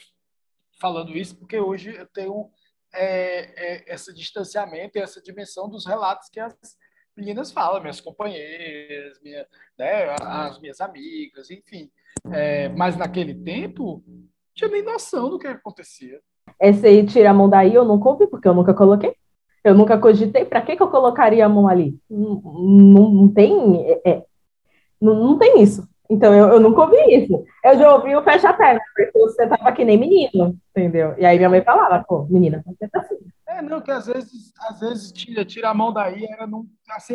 [0.81, 2.51] falando isso porque hoje eu tenho
[2.95, 6.55] é, é, esse distanciamento e essa dimensão dos relatos que as
[7.17, 9.47] meninas falam, minhas companheiras, minha,
[9.79, 11.91] né, as minhas amigas, enfim.
[12.33, 16.21] É, mas naquele tempo, não tinha nem noção do que acontecia.
[16.59, 19.15] Essa aí tira a mão daí, eu nunca ouvi, porque eu nunca coloquei.
[19.63, 20.45] Eu nunca cogitei.
[20.45, 21.99] Para que, que eu colocaria a mão ali?
[22.09, 23.87] Não, não, não tem.
[23.87, 24.25] É, é,
[25.01, 25.89] não, não tem isso.
[26.11, 27.45] Então, eu, eu nunca ouvi isso.
[27.65, 31.15] Eu já ouvi o fecha a perna, porque você tava que nem menino, entendeu?
[31.19, 33.17] E aí minha mãe falava, pô, menina, você tá assim.
[33.49, 37.15] É, não, que às vezes, às vezes tira, tira a mão daí, era não, assim,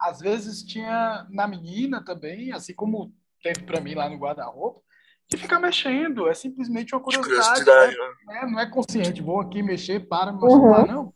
[0.00, 4.80] às vezes tinha na menina também, assim como teve para mim lá no guarda-roupa,
[5.28, 7.64] de ficar mexendo, é simplesmente uma curiosidade.
[7.64, 8.40] curiosidade né?
[8.42, 10.86] É, não é consciente, vou aqui mexer, para me uhum.
[10.86, 11.14] não.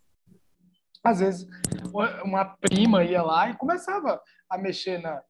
[1.04, 1.46] Às vezes
[2.24, 5.22] uma prima ia lá e começava a mexer na,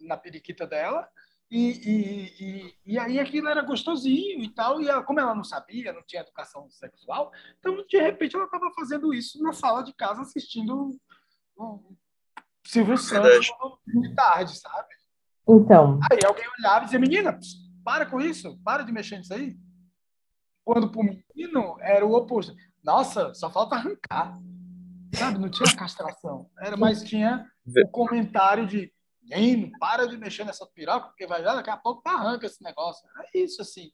[0.00, 1.08] na periquita dela,
[1.54, 5.44] e, e, e, e, aí aquilo era gostosinho e tal, e ela, como ela não
[5.44, 9.94] sabia, não tinha educação sexual, então de repente ela estava fazendo isso na sala de
[9.94, 10.98] casa assistindo
[11.56, 11.96] o
[12.66, 13.52] Silvio Santos
[13.86, 14.88] de tarde, sabe?
[15.48, 16.00] Então.
[16.10, 17.38] Aí alguém olhava e dizia, menina,
[17.84, 19.56] para com isso, para de mexer nisso aí.
[20.64, 22.52] Quando pro menino era o oposto.
[22.82, 24.40] Nossa, só falta arrancar.
[25.14, 26.50] Sabe, não tinha castração.
[26.58, 28.93] Era, mas tinha o comentário de
[29.28, 33.06] menino, para de mexer nessa piroca, porque vai daqui a pouco arranca esse negócio.
[33.34, 33.90] É isso, assim.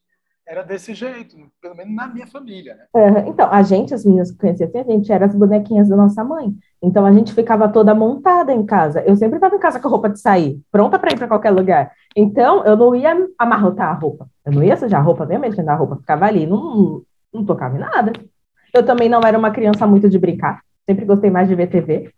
[0.47, 2.85] Era desse jeito, pelo menos na minha família, né?
[2.95, 3.29] Uhum.
[3.29, 6.23] Então, a gente, as meninas que conheciam assim, a gente era as bonequinhas da nossa
[6.23, 6.51] mãe.
[6.81, 9.01] Então, a gente ficava toda montada em casa.
[9.01, 11.51] Eu sempre estava em casa com a roupa de sair, pronta para ir para qualquer
[11.51, 11.91] lugar.
[12.15, 14.27] Então, eu não ia amarrotar a roupa.
[14.43, 15.97] Eu não ia sujar a roupa, nem mexer na roupa.
[15.97, 18.11] Ficava ali, não, não tocava em nada.
[18.73, 20.63] Eu também não era uma criança muito de brincar.
[20.89, 22.11] Sempre gostei mais de ver TV.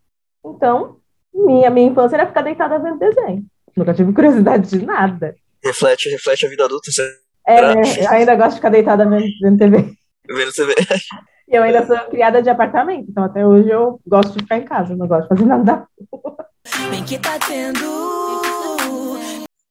[0.46, 0.98] Então,
[1.34, 3.44] minha, minha infância era ficar deitada vendo desenho.
[3.76, 5.36] Nunca tive curiosidade de nada.
[5.64, 7.02] Reflete, reflete a vida adulta, você.
[7.48, 9.94] É, ainda gosto de ficar deitada vendo, vendo TV.
[10.28, 10.76] Vendo TV.
[11.46, 14.64] E eu ainda sou criada de apartamento, então até hoje eu gosto de ficar em
[14.64, 16.38] casa, não gosto de fazer nada da rua.
[16.90, 17.80] Bem que tá tendo.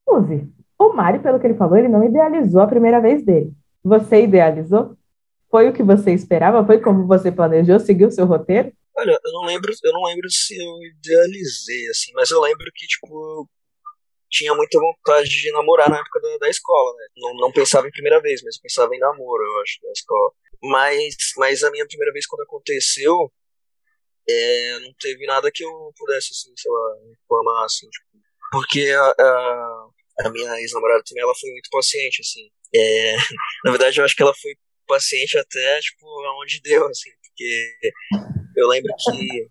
[0.07, 0.49] Use.
[0.79, 3.53] O Mário, pelo que ele falou, ele não idealizou a primeira vez dele.
[3.83, 4.97] Você idealizou?
[5.51, 6.65] Foi o que você esperava?
[6.65, 7.81] Foi como você planejou?
[7.81, 8.73] Seguiu o seu roteiro?
[8.97, 12.87] Olha, eu não lembro, eu não lembro se eu idealizei, assim, mas eu lembro que,
[12.87, 13.49] tipo,
[14.31, 17.07] tinha muita vontade de namorar na época da, da escola, né?
[17.17, 20.33] Não, não pensava em primeira vez, mas pensava em namoro, eu acho, na escola.
[20.63, 23.33] Mas, mas a minha primeira vez quando aconteceu,
[24.29, 28.07] é, não teve nada que eu pudesse, assim, sei lá, reclamar, assim, tipo,
[28.53, 29.89] porque a, a,
[30.27, 32.51] a minha ex-namorada também, ela foi muito paciente, assim.
[32.75, 33.17] É,
[33.65, 34.55] na verdade, eu acho que ela foi
[34.87, 37.79] paciente até, tipo, aonde deu, assim, porque
[38.57, 39.49] eu lembro que.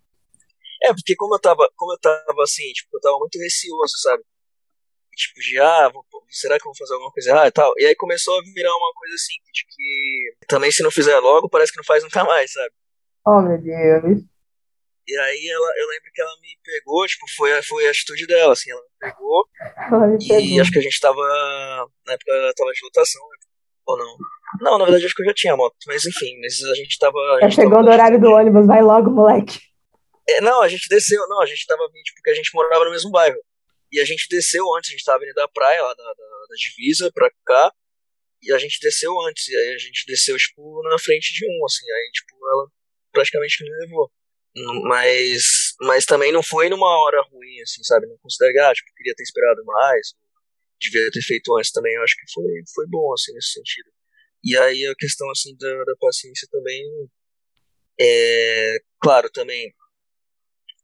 [0.84, 4.24] É, porque como eu tava, como eu tava assim, tipo, eu tava muito receoso, sabe?
[5.16, 7.74] Tipo, de, ah, vou, será que eu vou fazer alguma coisa errada e tal?
[7.78, 11.50] E aí começou a virar uma coisa assim, de que também se não fizer logo,
[11.50, 12.74] parece que não faz nunca mais, sabe?
[13.28, 14.24] Oh, meu Deus.
[15.08, 18.54] E aí ela, eu lembro que ela me pegou, tipo, foi, foi a atitude dela,
[18.54, 19.48] assim, ela me pegou.
[19.92, 20.40] Ela me pegou.
[20.40, 21.22] E acho que a gente tava.
[22.06, 23.38] Na época ela tava de lotação, né?
[23.86, 24.18] Ou não?
[24.60, 27.18] Não, na verdade acho que eu já tinha moto, mas enfim, mas a gente tava.
[27.42, 29.60] A gente chegou no horário do ônibus, vai logo, moleque.
[30.30, 32.92] É, não, a gente desceu, não, a gente tava tipo, porque a gente morava no
[32.92, 33.38] mesmo bairro.
[33.92, 36.56] E a gente desceu antes, a gente tava vindo da praia, lá da, da, da
[36.56, 37.72] divisa pra cá.
[38.42, 41.66] E a gente desceu antes, e aí a gente desceu, tipo, na frente de um,
[41.66, 42.68] assim, aí, tipo, ela
[43.12, 44.10] praticamente me levou.
[44.84, 48.08] Mas, mas também não foi numa hora ruim, assim, sabe?
[48.08, 50.14] Não considerar, ah, tipo, queria ter esperado mais,
[50.80, 53.90] devia ter feito antes também, eu acho que foi, foi bom, assim, nesse sentido.
[54.44, 56.84] E aí a questão, assim, da, da paciência também,
[58.00, 59.74] é, claro, também,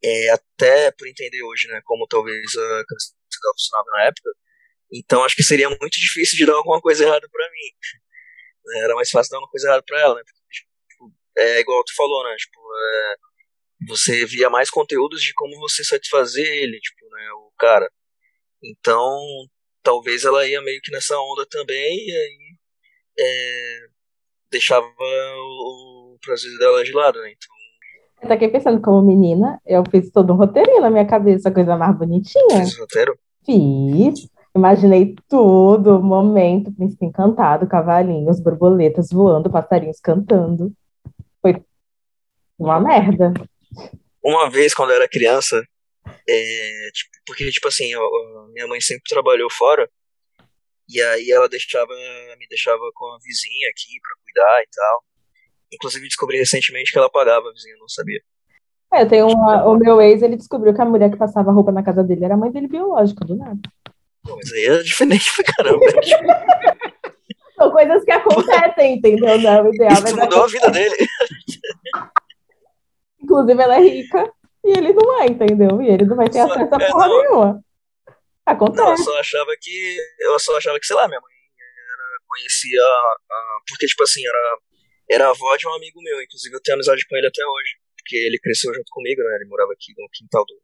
[0.04, 3.18] é, até por entender hoje, né, como talvez a canção
[3.54, 4.30] funcionava na época,
[4.94, 7.72] então acho que seria muito difícil de dar alguma coisa errada para mim.
[8.66, 10.22] Né, era mais fácil dar uma coisa errada para ela, né?
[10.52, 12.36] Tipo, é igual tu falou, né?
[12.38, 13.16] Tipo, é,
[13.88, 17.90] você via mais conteúdos de como você satisfazer ele, tipo, né, o cara.
[18.64, 19.20] Então,
[19.84, 22.47] talvez ela ia meio que nessa onda também, e aí
[23.20, 23.88] é,
[24.52, 27.32] deixava o, o prazer dela de lado, né?
[27.32, 27.58] Então,
[28.22, 31.96] eu aqui pensando como menina, eu fiz todo um roteirinho na minha cabeça, coisa mais
[31.96, 32.66] bonitinha.
[32.66, 33.18] Fiz roteiro?
[33.46, 34.28] Fiz.
[34.56, 40.74] Imaginei tudo, momento, príncipe encantado, cavalinhos, borboletas voando, passarinhos cantando.
[41.40, 41.62] Foi
[42.58, 43.34] uma merda.
[44.24, 45.64] Uma vez, quando eu era criança,
[46.28, 48.02] é, tipo, porque, tipo assim, eu,
[48.52, 49.88] minha mãe sempre trabalhou fora,
[50.90, 51.92] e aí ela deixava,
[52.38, 55.04] me deixava com a vizinha aqui pra cuidar e tal.
[55.74, 58.22] Inclusive descobri recentemente que ela pagava a vizinha, não sabia.
[58.94, 61.72] É, eu tenho uma, o meu ex, ele descobriu que a mulher que passava roupa
[61.72, 63.60] na casa dele era a mãe dele biológica, do nada.
[64.24, 65.80] Pô, mas aí é diferente pra caramba.
[67.58, 69.40] São coisas que acontecem, entendeu?
[69.40, 70.96] Não, o ideal Isso mudou a vida dele.
[73.20, 74.32] Inclusive, ela é rica
[74.64, 75.82] e ele não é, entendeu?
[75.82, 77.18] E ele não vai ter acesso a é, porra não.
[77.18, 77.66] nenhuma.
[78.48, 78.82] Acontece.
[78.82, 79.98] Não, eu só achava que.
[80.20, 82.82] Eu só achava que, sei lá, minha mãe era, conhecia.
[82.82, 84.58] A, porque, tipo assim, era.
[85.10, 87.72] era a avó de um amigo meu, inclusive eu tenho amizade com ele até hoje,
[87.98, 89.36] porque ele cresceu junto comigo, né?
[89.36, 90.56] Ele morava aqui no quintal do,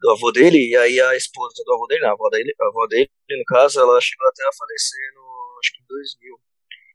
[0.00, 2.86] do avô dele, e aí a esposa do avô dele, a avó dele, a avó
[2.86, 6.40] dele, no caso, ela chegou até a falecer no, acho que em 2000,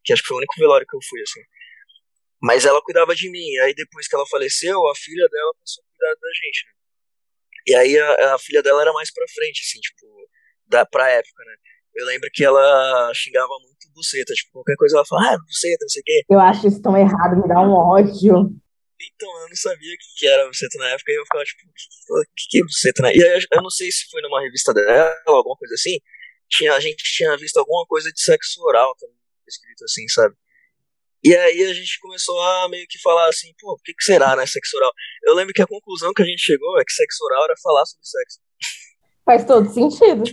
[0.05, 1.41] que acho que foi o único velório que eu fui, assim.
[2.41, 5.83] Mas ela cuidava de mim, e aí depois que ela faleceu, a filha dela passou
[5.83, 6.74] a cuidar da gente, né?
[7.65, 10.05] E aí a, a filha dela era mais pra frente, assim, tipo,
[10.67, 11.55] da, pra época, né?
[11.95, 15.89] Eu lembro que ela xingava muito buceta, tipo, qualquer coisa ela falava, ah, buceta, não
[15.89, 16.21] sei o quê.
[16.29, 18.51] Eu acho isso tão errado, me dá um ódio.
[18.95, 22.23] Então, eu não sabia o que era buceta na época, e eu ficava tipo, o
[22.35, 25.15] que, que é buceta na E aí, eu não sei se foi numa revista dela
[25.27, 25.97] ou alguma coisa assim,
[26.49, 29.15] tinha, a gente tinha visto alguma coisa de sexo oral também,
[29.47, 30.35] escrito assim, sabe?
[31.25, 34.35] E aí a gente começou a meio que falar assim, pô, o que, que será,
[34.35, 34.91] né, sexo oral?
[35.23, 37.83] Eu lembro que a conclusão que a gente chegou é que sexo oral era falar
[37.87, 38.39] sobre sexo.
[39.25, 40.23] Faz todo sentido.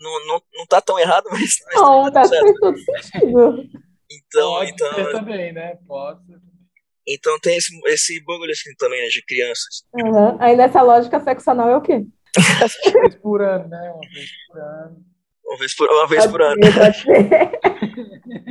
[0.00, 2.42] Não, não, não tá tão errado, mas, mas Não, tá tá, certo.
[2.42, 3.64] faz todo sentido.
[4.10, 5.78] Então, Pode então, ser também, né?
[5.86, 6.38] Pode ser.
[7.06, 9.84] então tem esse, esse bagulho assim também, né, de crianças.
[9.92, 10.40] Uhum.
[10.40, 12.02] Aí nessa lógica, sexo anal é o quê?
[12.34, 13.90] Uma vez por ano, né?
[13.90, 15.04] Uma vez por ano.
[15.44, 16.64] Uma vez por, uma vez Pode por ano.
[16.64, 17.02] ser.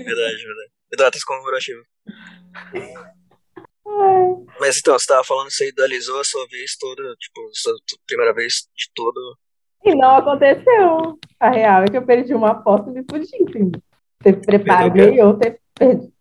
[0.04, 0.81] Verdade, verdade.
[0.98, 1.86] Datas comemorativas.
[4.60, 7.74] Mas então, você tava falando que você idealizou a sua vez toda, tipo, sua
[8.06, 9.38] primeira vez de todo.
[9.84, 11.18] E não aconteceu.
[11.40, 13.82] A real é que eu perdi uma aposta e me fudi, entendeu?
[14.20, 16.14] Ter preparei ou ter perdido.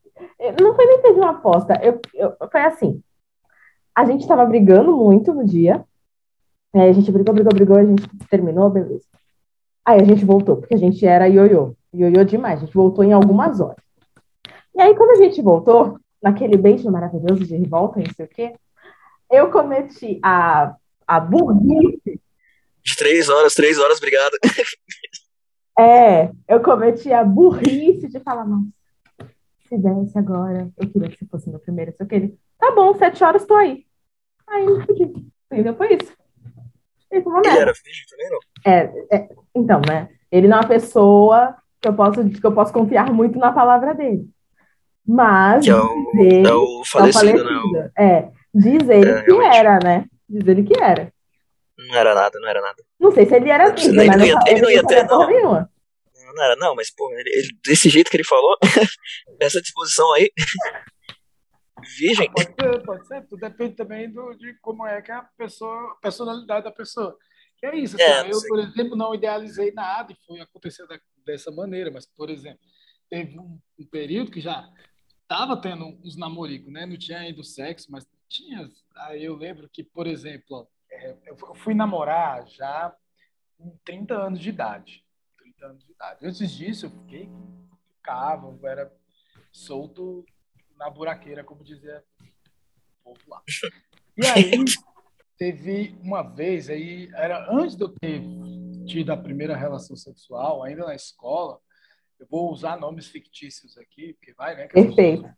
[0.61, 1.78] Não foi nem perder uma aposta.
[1.83, 3.02] Eu, eu, foi assim.
[3.94, 5.85] A gente tava brigando muito no dia.
[6.74, 9.04] Aí a gente brigou, brigou, brigou, a gente terminou, beleza.
[9.85, 11.74] Aí a gente voltou, porque a gente era ioiô.
[11.92, 13.83] Ioiô demais, a gente voltou em algumas horas.
[14.80, 18.54] E aí, quando a gente voltou, naquele beijo maravilhoso de volta, não sei o quê,
[19.30, 20.74] eu cometi a,
[21.06, 22.18] a burrice
[22.82, 24.32] De três horas, três horas, obrigado.
[25.78, 28.68] É, eu cometi a burrice de falar, nossa,
[29.66, 32.94] se desse agora, eu queria que você fosse meu primeiro, só que ele, tá bom,
[32.94, 33.86] sete horas, tô aí.
[34.46, 35.10] Aí eu fudi.
[35.50, 35.74] Entendeu?
[35.74, 36.12] Foi isso.
[37.10, 38.38] E Ele era virgem também, não?
[38.66, 40.10] É, é, então, né?
[40.30, 43.94] Ele não é uma pessoa que eu posso, que eu posso confiar muito na palavra
[43.94, 44.28] dele.
[45.12, 47.50] Mas Que é o, diz ele, é o falecido, né?
[47.58, 47.92] O- falecido.
[47.98, 49.56] É, diz ele É, que realmente.
[49.56, 50.04] era, né?
[50.28, 51.12] Diz ele que era.
[51.78, 52.82] Não era nada, não era nada.
[52.98, 55.06] Não sei se ele era Ele virgem, não mas ia- não, ele não ia ter,
[55.06, 55.26] não.
[55.26, 55.70] nenhuma.
[56.24, 58.56] Não, não era, não, mas, pô, ele, ele- desse jeito que ele falou,
[59.40, 60.30] essa disposição aí.
[61.98, 62.30] Virgem?
[62.30, 63.26] Pode ser, pode ser.
[63.26, 67.16] Tudo depende também do, de como é que a pessoa, a personalidade da pessoa.
[67.58, 67.96] Que é isso.
[67.96, 68.48] assim, É, não eu, sei.
[68.48, 71.90] por exemplo, não idealizei nada e foi acontecer da- dessa maneira.
[71.90, 72.60] Mas, por exemplo,
[73.08, 74.62] teve um, um período que já
[75.30, 76.84] estava tendo uns namoricos, né?
[76.84, 78.68] Não tinha ainda o sexo, mas tinha.
[78.96, 82.92] Aí eu lembro que, por exemplo, é, eu fui namorar já
[83.56, 85.04] com 30 anos de idade.
[85.38, 86.26] 30 anos de idade.
[86.26, 87.30] Antes disso, eu fiquei,
[87.96, 88.92] ficava, eu era
[89.52, 90.26] solto
[90.76, 92.02] na buraqueira, como dizia
[93.00, 93.40] o povo lá.
[94.16, 94.50] E aí,
[95.38, 98.20] teve uma vez, aí, era antes de eu ter
[98.84, 101.60] tido a primeira relação sexual, ainda na escola,
[102.20, 104.68] eu vou usar nomes fictícios aqui, porque vai, né?
[104.68, 105.22] Perfeito.
[105.22, 105.37] pessoas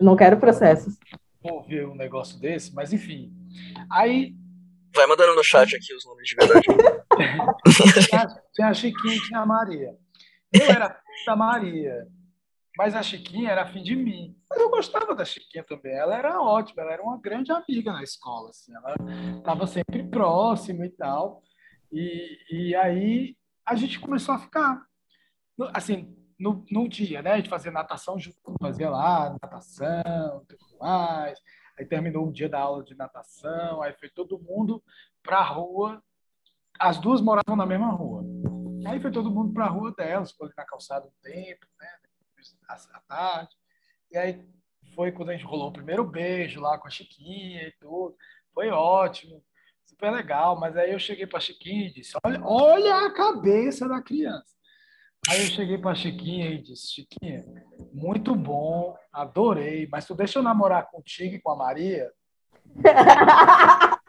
[0.00, 0.98] Não quero processos.
[1.42, 3.32] vão ver um negócio desse, mas enfim.
[3.90, 4.34] Aí,
[4.94, 6.66] Vai mandando no chat aqui os nomes de verdade.
[8.54, 9.96] tinha a Chiquinha e tinha a Maria.
[10.52, 12.06] Eu era filho da Maria,
[12.76, 14.36] mas a Chiquinha era afim de mim.
[14.50, 15.94] Mas eu gostava da Chiquinha também.
[15.94, 18.50] Ela era ótima, ela era uma grande amiga na escola.
[18.50, 18.74] Assim.
[18.74, 18.94] Ela
[19.38, 21.42] estava sempre próxima e tal.
[21.90, 24.84] E, e aí a gente começou a ficar.
[25.72, 27.36] Assim, no, no dia, né?
[27.36, 31.38] Gente fazia natação junto, fazia lá natação, tudo mais.
[31.78, 34.82] Aí terminou o dia da aula de natação, aí foi todo mundo
[35.22, 36.02] para a rua.
[36.78, 38.24] As duas moravam na mesma rua.
[38.86, 41.88] Aí foi todo mundo para a rua delas, ficou ali na calçada um tempo, né?
[42.02, 43.56] Depois, à tarde.
[44.10, 44.44] E aí
[44.94, 48.16] foi quando a gente rolou o primeiro beijo lá com a Chiquinha e tudo.
[48.52, 49.42] Foi ótimo,
[49.86, 50.58] super legal.
[50.58, 54.52] Mas aí eu cheguei para a Chiquinha e disse: olha, olha a cabeça da criança.
[55.28, 57.44] Aí eu cheguei para a Chiquinha e disse: Chiquinha,
[57.92, 62.10] muito bom, adorei, mas tu deixa eu namorar contigo e com a Maria?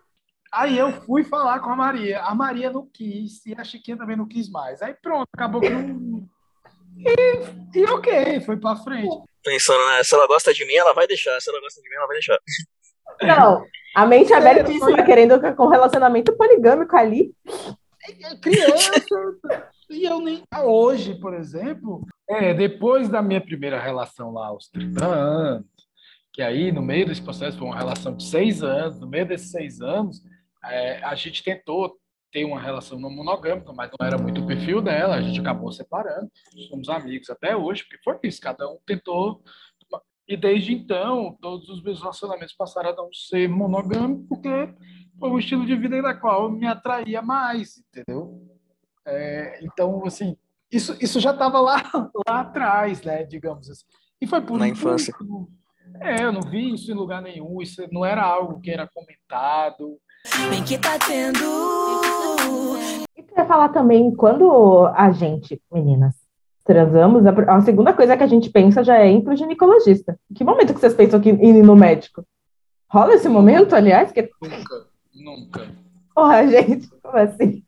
[0.51, 2.21] Aí eu fui falar com a Maria.
[2.21, 4.81] A Maria não quis e a Chiquinha também não quis mais.
[4.83, 6.27] Aí pronto, acabou que não.
[6.97, 9.15] E, e ok, foi pra frente.
[9.43, 10.03] Pensando, né?
[10.03, 11.39] Se ela gosta de mim, ela vai deixar.
[11.41, 12.37] Se ela gosta de mim, ela vai deixar.
[13.23, 13.65] Não,
[13.95, 17.33] a mente É, abertíssima, foi- querendo com relacionamento poligâmico ali.
[18.07, 19.71] É criança.
[19.93, 20.43] E eu nem.
[20.63, 25.67] Hoje, por exemplo, é, depois da minha primeira relação lá, aos 30 anos,
[26.33, 29.51] que aí no meio desse processo foi uma relação de seis anos, no meio desses
[29.51, 30.21] seis anos,
[30.65, 31.97] é, a gente tentou
[32.31, 35.71] ter uma relação não monogâmica, mas não era muito o perfil dela, a gente acabou
[35.71, 36.31] separando,
[36.67, 39.43] somos amigos até hoje, porque foi isso, cada um tentou
[40.27, 44.73] E desde então, todos os meus relacionamentos passaram a não ser monogâmicos, porque
[45.19, 48.52] foi um estilo de vida da qual me atraía mais, entendeu?
[49.05, 50.37] É, então, assim,
[50.71, 51.83] isso, isso já estava lá,
[52.27, 53.85] lá atrás, né, digamos assim.
[54.21, 55.13] E foi por Na infância.
[55.99, 59.97] É, eu não vi isso em lugar nenhum, isso não era algo que era comentado.
[60.49, 61.39] Bem que tá tendo.
[63.17, 66.15] E para falar também, quando a gente, meninas,
[66.63, 70.17] transamos, a, a segunda coisa que a gente pensa já é ir pro ginecologista.
[70.33, 72.25] Que momento que vocês pensam que ir no médico?
[72.89, 74.11] Rola esse momento, aliás?
[74.11, 74.29] Que...
[74.41, 75.67] Nunca, nunca.
[76.15, 77.62] Porra, gente, como assim?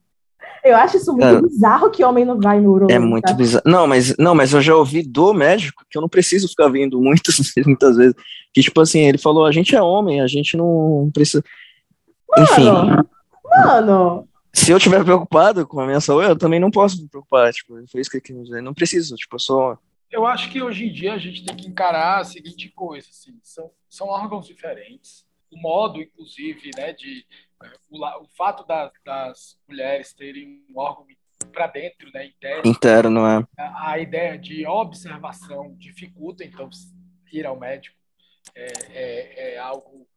[0.66, 2.96] Eu acho isso muito Cara, bizarro que homem não vai no urologista.
[2.96, 3.64] É muito bizarro.
[3.68, 7.00] Não, mas não, mas eu já ouvi do médico que eu não preciso ficar vindo
[7.00, 8.16] muitas, muitas vezes.
[8.52, 11.44] Que tipo assim, ele falou: a gente é homem, a gente não precisa.
[12.38, 13.10] Enfim, Mano,
[13.44, 17.54] mano, se eu estiver preocupado com a minha saúde, eu também não posso me preocupar.
[17.54, 18.62] Tipo, foi isso que ele quis dizer.
[18.62, 19.78] Não preciso, tipo, eu sou.
[20.10, 23.38] Eu acho que hoje em dia a gente tem que encarar a seguinte coisa, assim,
[23.44, 25.26] são, são órgãos diferentes.
[25.52, 27.26] O modo, inclusive, né, de
[27.64, 31.06] eh, o, o fato da- das mulheres terem um órgão
[31.52, 33.48] para dentro, né, interno, interno, é.
[33.58, 36.70] a, a ideia de observação dificulta, então,
[37.32, 37.98] ir ao médico
[38.54, 40.08] é, é, é algo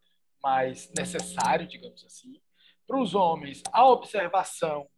[0.42, 2.40] mais necessário, digamos assim.
[2.86, 4.88] Para os homens, a observação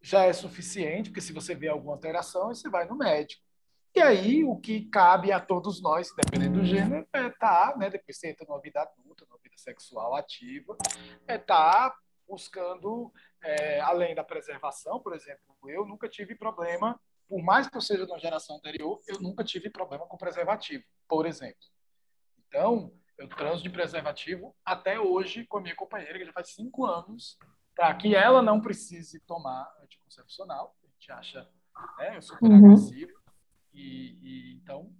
[0.00, 3.42] já é suficiente, porque se você vê alguma alteração, você vai no médico.
[3.94, 8.18] E aí, o que cabe a todos nós, dependendo do gênero, é estar, né, depois
[8.18, 10.76] você entra numa vida adulta, sexual ativa,
[11.26, 11.94] é estar
[12.28, 17.80] buscando, é, além da preservação, por exemplo, eu nunca tive problema, por mais que eu
[17.80, 21.66] seja de uma geração anterior, eu nunca tive problema com preservativo, por exemplo.
[22.48, 26.84] Então, eu transo de preservativo até hoje com a minha companheira, que já faz cinco
[26.84, 27.38] anos,
[27.74, 30.74] para que ela não precise tomar anticoncepcional.
[30.82, 31.50] A gente acha
[31.98, 32.56] né, super Uhum.
[32.58, 33.12] agressivo.
[33.72, 34.90] E, e, então,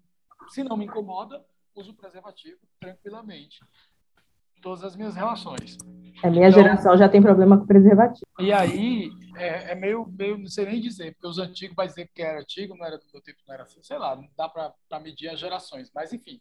[0.49, 1.45] se não me incomoda,
[1.75, 3.61] uso preservativo tranquilamente.
[4.67, 5.77] Todas as minhas relações.
[6.25, 8.27] a minha Então- geração já tem problema com preservativo.
[8.41, 12.11] E aí, é, é meio, meio, não sei nem dizer, porque os antigos vai dizer
[12.13, 14.49] que era antigo, não era do meu tempo, não era assim, sei lá, não dá
[14.49, 15.89] para medir as gerações.
[15.95, 16.41] Mas, enfim,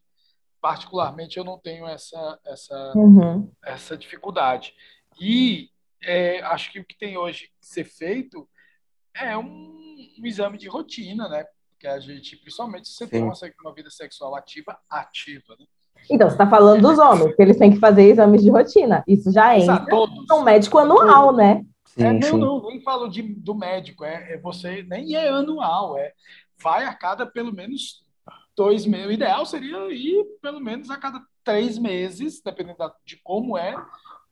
[0.59, 3.51] particularmente eu não tenho essa, essa, Uhum.
[3.63, 4.73] essa dificuldade.
[5.21, 5.69] E
[6.01, 8.49] é, acho que o que tem hoje que ser feito
[9.13, 11.45] é um, um exame de rotina, né?
[11.69, 13.25] Porque a gente, principalmente se você tem Sim.
[13.25, 15.65] uma, se- uma vida sexual ativa, ativa, né?
[16.09, 19.03] Então, você está falando dos homens, que eles têm que fazer exames de rotina.
[19.07, 19.81] Isso já entra
[20.29, 21.63] no médico anual, né?
[21.97, 22.37] É, Sim, não, sim.
[22.37, 26.11] não, nem falo de, do médico, é, é você, nem é anual, é
[26.61, 28.03] vai a cada pelo menos
[28.55, 29.07] dois meses.
[29.07, 33.75] O ideal seria ir pelo menos a cada três meses, dependendo da- de como é,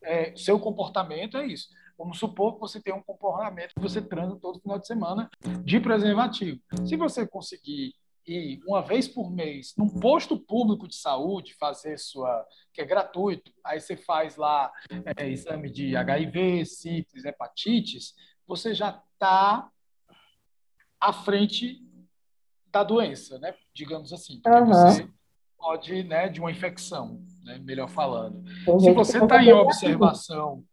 [0.03, 1.67] é, seu comportamento, é isso.
[1.97, 5.30] Vamos supor que você tem um comportamento que você transa todo final de semana
[5.63, 6.59] de preservativo.
[6.86, 7.93] Se você conseguir
[8.26, 12.45] ir uma vez por mês num posto público de saúde, fazer sua.
[12.74, 14.71] que é gratuito, aí você faz lá
[15.17, 18.13] é, exame de HIV, sífilis, hepatites,
[18.47, 19.69] você já está
[20.99, 21.82] à frente
[22.71, 23.53] da doença, né?
[23.74, 24.39] Digamos assim.
[24.41, 24.89] Porque Aham.
[24.89, 25.09] você
[25.57, 27.57] pode, né, de uma infecção, né?
[27.59, 28.43] melhor falando.
[28.65, 30.63] Tem Se você está em observação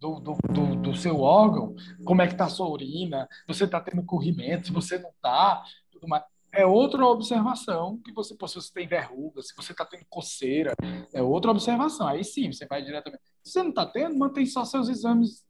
[0.00, 3.80] do, do, do, do seu órgão, como é que está a sua urina, você está
[3.80, 6.24] tendo corrimento, se você não está, tudo mais.
[6.52, 10.74] É outra observação que você, se você tem verruga, se você está tendo coceira,
[11.12, 12.06] é outra observação.
[12.06, 13.22] Aí sim, você vai diretamente.
[13.42, 15.46] Se você não está tendo, mantém só seus exames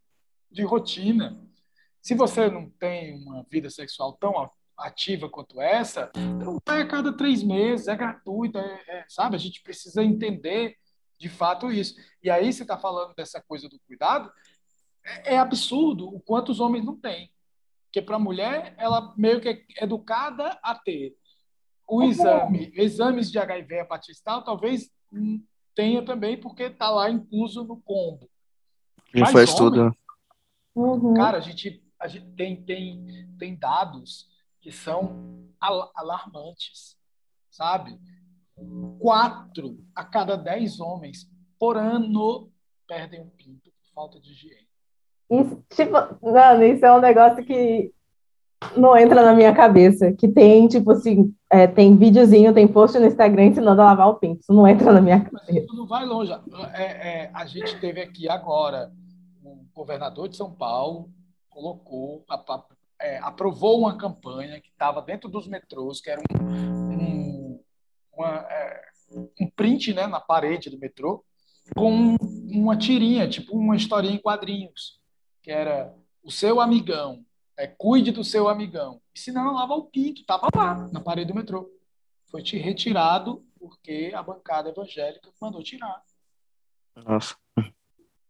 [0.51, 1.37] de rotina.
[2.01, 7.13] Se você não tem uma vida sexual tão ativa quanto essa, então vai a cada
[7.17, 9.35] três meses, é gratuito, é- é, sabe?
[9.37, 10.77] A gente precisa entender
[11.19, 11.95] de fato isso.
[12.23, 14.33] E aí você está falando dessa coisa do cuidado,
[15.05, 17.31] é, é absurdo o quanto os homens não têm.
[17.93, 21.15] Porque para a mulher, ela meio que é educada a ter
[21.87, 24.91] o exame, exames de HIV hepatite tal, talvez
[25.75, 28.31] tenha também, porque está lá incluso no combo.
[29.15, 29.97] Mas faz homem, tudo.
[30.75, 31.13] Uhum.
[31.13, 34.27] Cara, a gente, a gente tem, tem, tem dados
[34.63, 36.97] que são al- alarmantes,
[37.51, 38.01] sabe?
[38.99, 42.51] Quatro a cada dez homens por ano
[42.89, 44.67] perdem um pinto por falta de higiene.
[45.41, 47.91] Isso, tipo, mano, isso é um negócio que
[48.77, 50.13] não entra na minha cabeça.
[50.13, 54.15] Que tem, tipo assim, é, tem videozinho, tem post no Instagram ensinando a lavar o
[54.17, 54.41] pinto.
[54.41, 55.59] Isso não entra na minha cabeça.
[55.59, 56.33] isso não vai longe.
[56.75, 56.83] É,
[57.25, 58.91] é, a gente teve aqui agora
[59.43, 61.09] o governador de São Paulo
[61.51, 62.65] colocou, a- a-
[63.01, 67.61] é, aprovou uma campanha que estava dentro dos metrôs, que era um, um,
[68.17, 68.81] uma, é,
[69.41, 71.25] um print né, na parede do metrô,
[71.77, 72.17] com
[72.51, 75.01] uma tirinha, tipo uma historinha em quadrinhos,
[75.43, 77.25] que era o seu amigão,
[77.57, 79.01] é, cuide do seu amigão.
[79.15, 81.71] E se não, lava o pinto, estava lá, na parede do metrô.
[82.27, 86.03] foi te retirado porque a bancada evangélica mandou tirar.
[86.97, 87.37] Nossa.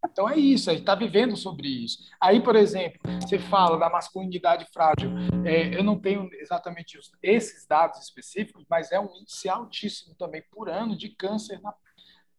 [0.05, 1.99] Então é isso, a gente está vivendo sobre isso.
[2.21, 5.11] Aí, por exemplo, você fala da masculinidade frágil.
[5.47, 10.43] É, eu não tenho exatamente os, esses dados específicos, mas é um índice altíssimo também
[10.51, 11.73] por ano de câncer na,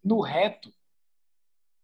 [0.03, 0.71] no reto.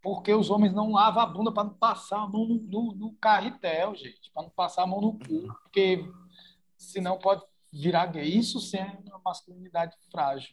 [0.02, 3.14] Porque os homens não lavam a bunda para não passar a mão no, no, no
[3.20, 6.06] carretel, gente, para não passar a mão no cu, porque
[6.78, 7.42] senão pode
[7.72, 8.26] virar gay.
[8.26, 10.50] Isso sim é uma masculinidade frágil.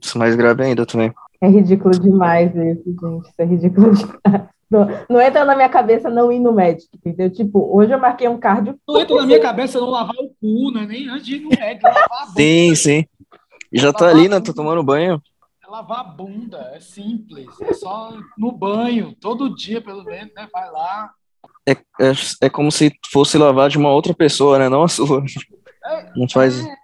[0.00, 1.12] Isso é mais grave ainda também.
[1.40, 3.28] É ridículo demais isso, gente.
[3.28, 4.48] Isso é ridículo demais.
[4.72, 7.30] Não, não entra na minha cabeça não ir no médico, entendeu?
[7.30, 8.78] Tipo, hoje eu marquei um cardio.
[8.88, 10.86] Não entra na minha cabeça não lavar o cu, né?
[10.86, 12.32] Nem antes de ir no médico, lavar a bunda.
[12.36, 13.04] Sim, sim.
[13.70, 14.40] E já tá ali, né?
[14.40, 15.22] Tô tomando banho.
[15.72, 17.48] Lavar a bunda, é simples.
[17.62, 20.46] É só no banho, todo dia, pelo menos, né?
[20.52, 21.14] Vai lá.
[21.66, 22.12] É, é,
[22.42, 24.68] é como se fosse lavar de uma outra pessoa, né?
[24.68, 25.24] Não a sua.
[25.86, 26.60] É, Não faz.
[26.62, 26.76] é,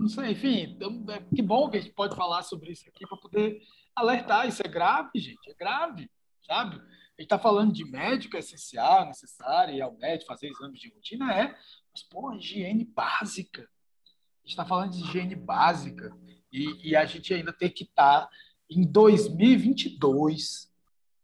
[0.00, 3.06] não sei, enfim, então, é, que bom que a gente pode falar sobre isso aqui
[3.06, 3.60] para poder
[3.94, 4.48] alertar.
[4.48, 6.10] Isso é grave, gente, é grave,
[6.46, 6.76] sabe?
[6.76, 10.88] A gente está falando de médico é essencial, necessário, ir ao médico, fazer exames de
[10.88, 11.54] rotina, é,
[11.92, 13.60] mas, pô, higiene básica.
[13.60, 16.16] A gente está falando de higiene básica
[16.52, 18.28] e, e a gente ainda tem que estar
[18.70, 20.68] em 2022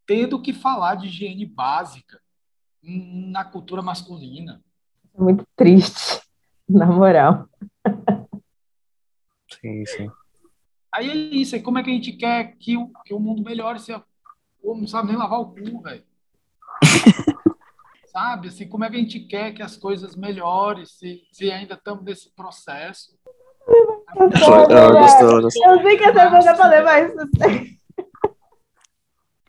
[0.07, 2.21] tendo que falar de higiene básica
[2.83, 4.63] na cultura masculina.
[5.15, 6.21] É muito triste,
[6.69, 7.49] na moral.
[9.61, 10.11] Sim, sim.
[10.93, 13.43] Aí é isso, aí como é que a gente quer que o, que o mundo
[13.43, 14.03] melhore se o
[14.71, 16.05] homem não sabe nem lavar o cu, velho?
[18.07, 21.75] sabe, assim, como é que a gente quer que as coisas melhorem se, se ainda
[21.75, 23.14] estamos nesse processo?
[24.09, 24.25] Ela
[24.71, 25.65] ela gostou, ela gostou.
[25.73, 27.17] Eu sei que essa coisa é pra levar isso.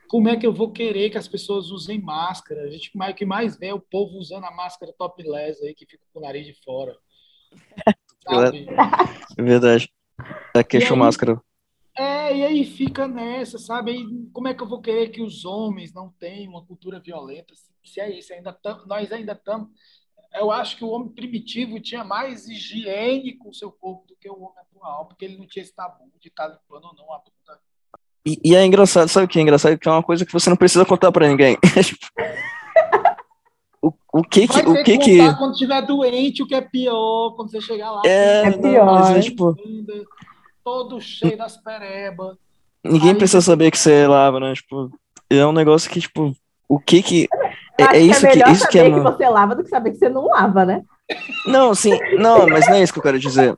[0.08, 2.62] Como é que eu vou querer que as pessoas usem máscara?
[2.62, 5.74] A gente mais- o que mais vê é o povo usando a máscara topless aí,
[5.74, 6.96] que fica com o nariz de fora.
[8.22, 8.66] Sabe?
[9.36, 9.92] É verdade.
[10.54, 10.98] É queixo E aí?
[10.98, 11.40] máscara.
[11.98, 13.90] É, e aí fica nessa, sabe?
[13.90, 17.54] Aí, como é que eu vou querer que os homens não tenham uma cultura violenta?
[17.54, 19.68] Se, se é isso, ainda tam, nós ainda estamos.
[20.34, 24.28] Eu acho que o homem primitivo tinha mais higiene com o seu corpo do que
[24.28, 27.18] o homem atual, porque ele não tinha esse tabu de estar limpando ou não a
[27.18, 27.58] bunda.
[28.26, 29.78] E, e é engraçado, sabe o que é engraçado?
[29.78, 31.56] Que é uma coisa que você não precisa contar pra ninguém.
[33.82, 37.50] O, o que que, o que que quando estiver doente, o que é pior, quando
[37.50, 38.84] você chegar lá, É, É pior.
[38.84, 40.04] mas é, tipo, bunda,
[40.64, 42.36] todo cheio das perebas.
[42.82, 44.54] ninguém Aí- precisa saber que você lava, né?
[44.54, 44.90] Tipo,
[45.30, 46.34] é um negócio que, tipo,
[46.68, 47.28] o que que...
[47.78, 48.94] Eu É, acho é isso que é que, melhor isso que saber é...
[48.94, 50.82] que você lava do que saber que você não lava, né?
[51.46, 53.56] Não, sim, não, mas não é isso que eu quero dizer.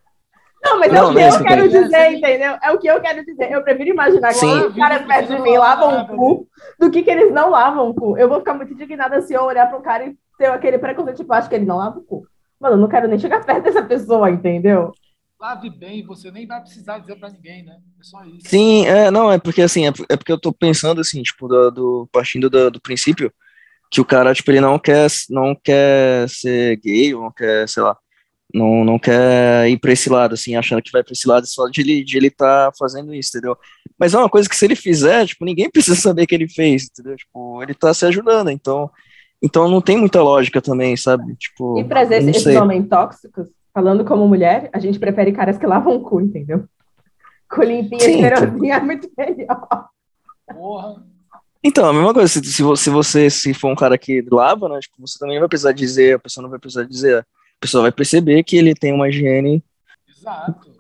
[0.63, 2.13] Não, mas é Não, o que não é eu que eu quero quero dizer, dizer.
[2.17, 2.57] entendeu?
[2.63, 3.53] É o que eu quero dizer.
[3.53, 6.49] Eu prefiro imaginar que os caras perto de mim lavam o cu
[6.81, 8.19] do que que eles não lavam o cu.
[8.19, 11.19] Eu vou ficar muito indignada se eu olhar para um cara e ter aquele preconceito,
[11.19, 12.27] tipo, acho que ele não lava o cu.
[12.61, 14.93] Mano, eu não quero nem chegar perto dessa pessoa, entendeu?
[15.41, 17.77] Lave bem, você nem vai precisar dizer pra ninguém, né?
[18.01, 18.49] É só isso.
[18.49, 21.71] Sim, é, não, é porque assim, é, é porque eu tô pensando assim, tipo, do,
[21.71, 23.33] do- partindo do, do princípio
[23.91, 27.83] que o cara, tipo, ele não quer, não quer ser gay, ou não quer, sei
[27.83, 27.97] lá,
[28.53, 31.69] não, não quer ir pra esse lado, assim, achando que vai pra esse lado só
[31.69, 33.57] de ele, de ele tá fazendo isso, entendeu?
[33.99, 36.85] Mas é uma coisa que se ele fizer, tipo, ninguém precisa saber que ele fez,
[36.85, 37.17] entendeu?
[37.17, 38.91] Tipo, ele tá se ajudando, então,
[39.43, 41.35] então não tem muita lógica também, sabe?
[41.37, 45.97] Tipo, E pra esses homens tóxicos, falando como mulher, a gente prefere caras que lavam
[45.97, 46.65] o cu, entendeu?
[47.51, 48.21] Com limpinha, Sim.
[48.21, 49.89] cheirosinha é muito melhor.
[50.53, 51.03] Porra.
[51.63, 54.69] Então, a mesma coisa, se, se vo- se você se for um cara que lava,
[54.69, 57.25] né, tipo, você também vai precisar dizer, a pessoa não vai precisar dizer, a
[57.61, 59.63] pessoa vai perceber que ele tem uma higiene
[60.09, 60.73] Exato.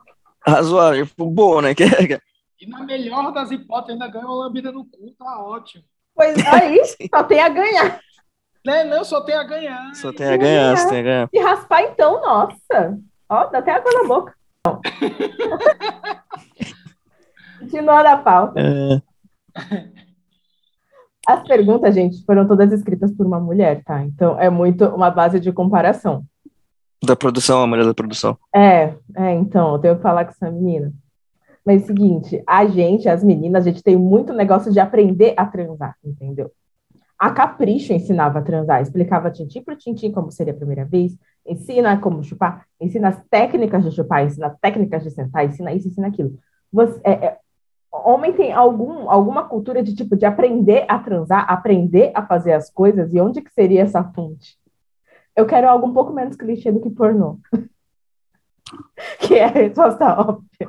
[0.46, 2.20] razoável, tipo, boa, né, que é-
[2.60, 5.84] E na melhor das hipóteses, ainda ganha uma lambida no cu, tá ótimo.
[6.14, 6.80] Pois aí,
[7.14, 8.00] só tem a ganhar.
[8.64, 8.84] Né?
[8.84, 9.94] Não, só tem a ganhar.
[9.94, 11.28] só tem a ganhar, só tem a ganhar.
[11.32, 12.98] Se raspar, então, nossa.
[13.28, 14.34] Ó, dá até água na boca.
[17.60, 18.60] Continuando a pauta.
[18.60, 19.02] É,
[21.28, 24.02] As perguntas, gente, foram todas escritas por uma mulher, tá?
[24.02, 26.24] Então é muito uma base de comparação.
[27.04, 28.38] da produção, a mulher da produção.
[28.54, 30.90] É, é, então, eu tenho que falar com essa menina.
[31.66, 35.34] Mas é o seguinte, a gente, as meninas, a gente tem muito negócio de aprender
[35.36, 36.50] a transar, entendeu?
[37.18, 41.14] A Capricho ensinava a transar, explicava tintim por tintim como seria a primeira vez,
[41.46, 45.88] ensina como chupar, ensina as técnicas de chupar, ensina as técnicas de sentar, ensina isso,
[45.88, 46.38] ensina aquilo.
[46.72, 47.36] Você, é, é,
[47.92, 52.70] homem tem algum, alguma cultura de tipo de aprender a transar, aprender a fazer as
[52.70, 54.58] coisas, e onde que seria essa fonte?
[55.34, 57.38] Eu quero algo um pouco menos clichê do que pornô.
[59.20, 60.68] que é a resposta óbvia.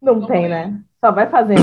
[0.00, 0.48] Não, Não tem, tem.
[0.48, 0.82] né?
[1.00, 1.62] Só vai fazendo.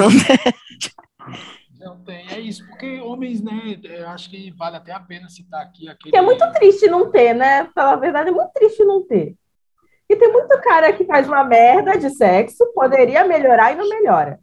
[1.80, 2.66] Não tem, é isso.
[2.68, 6.12] Porque homens, né, eu acho que vale até a pena citar aqui aquele...
[6.12, 7.66] Que é muito triste não ter, né?
[7.76, 9.36] Falar a verdade, é muito triste não ter.
[10.10, 14.40] E tem muito cara que faz uma merda de sexo, poderia melhorar e não melhora.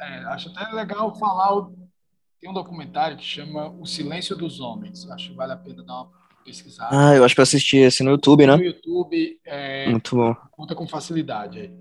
[0.00, 1.68] É, acho até legal falar.
[2.40, 5.08] Tem um documentário que chama O Silêncio dos Homens.
[5.10, 6.12] Acho que vale a pena dar uma
[6.44, 6.96] pesquisada.
[6.96, 8.56] Ah, eu acho que eu assisti esse no YouTube, né?
[8.56, 10.34] No YouTube, é, Muito bom.
[10.52, 11.72] conta com facilidade.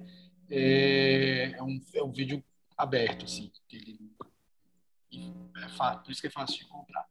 [0.50, 2.44] É, é um, é um vídeo
[2.76, 3.52] aberto, assim.
[3.68, 4.00] que Ele,
[5.64, 7.06] é fácil, por isso que é fácil de encontrar.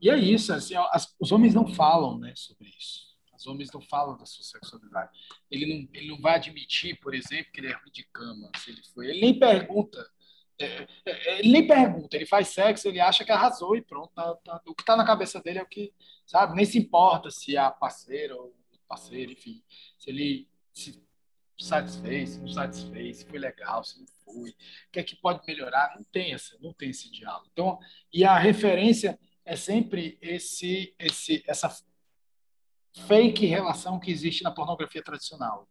[0.00, 3.12] E é isso, assim, as- os homens não falam né, sobre isso.
[3.36, 5.10] Os homens não falam da sua sexualidade.
[5.50, 8.50] Ele não, ele não vai admitir, por exemplo, que ele é ruim de cama.
[8.56, 9.08] Se ele foi.
[9.10, 10.04] Ele nem pergunta.
[10.58, 14.12] É, é, ele nem pergunta, ele faz sexo, ele acha que arrasou e pronto.
[14.14, 15.92] tá- tá- o que está na cabeça dele é o que,
[16.26, 16.54] sabe?
[16.54, 18.54] Nem se importa se é a parceira ou
[18.86, 19.62] parceiro, enfim.
[19.98, 21.02] Se ele se
[21.58, 24.54] satisfez, se não satisfez, se foi legal, se não foi, o
[24.92, 27.48] que é que pode melhorar, não tem essa, não tem esse diálogo.
[27.52, 27.78] Então,
[28.12, 31.74] e a referência é sempre esse, esse, essa
[33.06, 35.68] fake relação que existe na pornografia tradicional.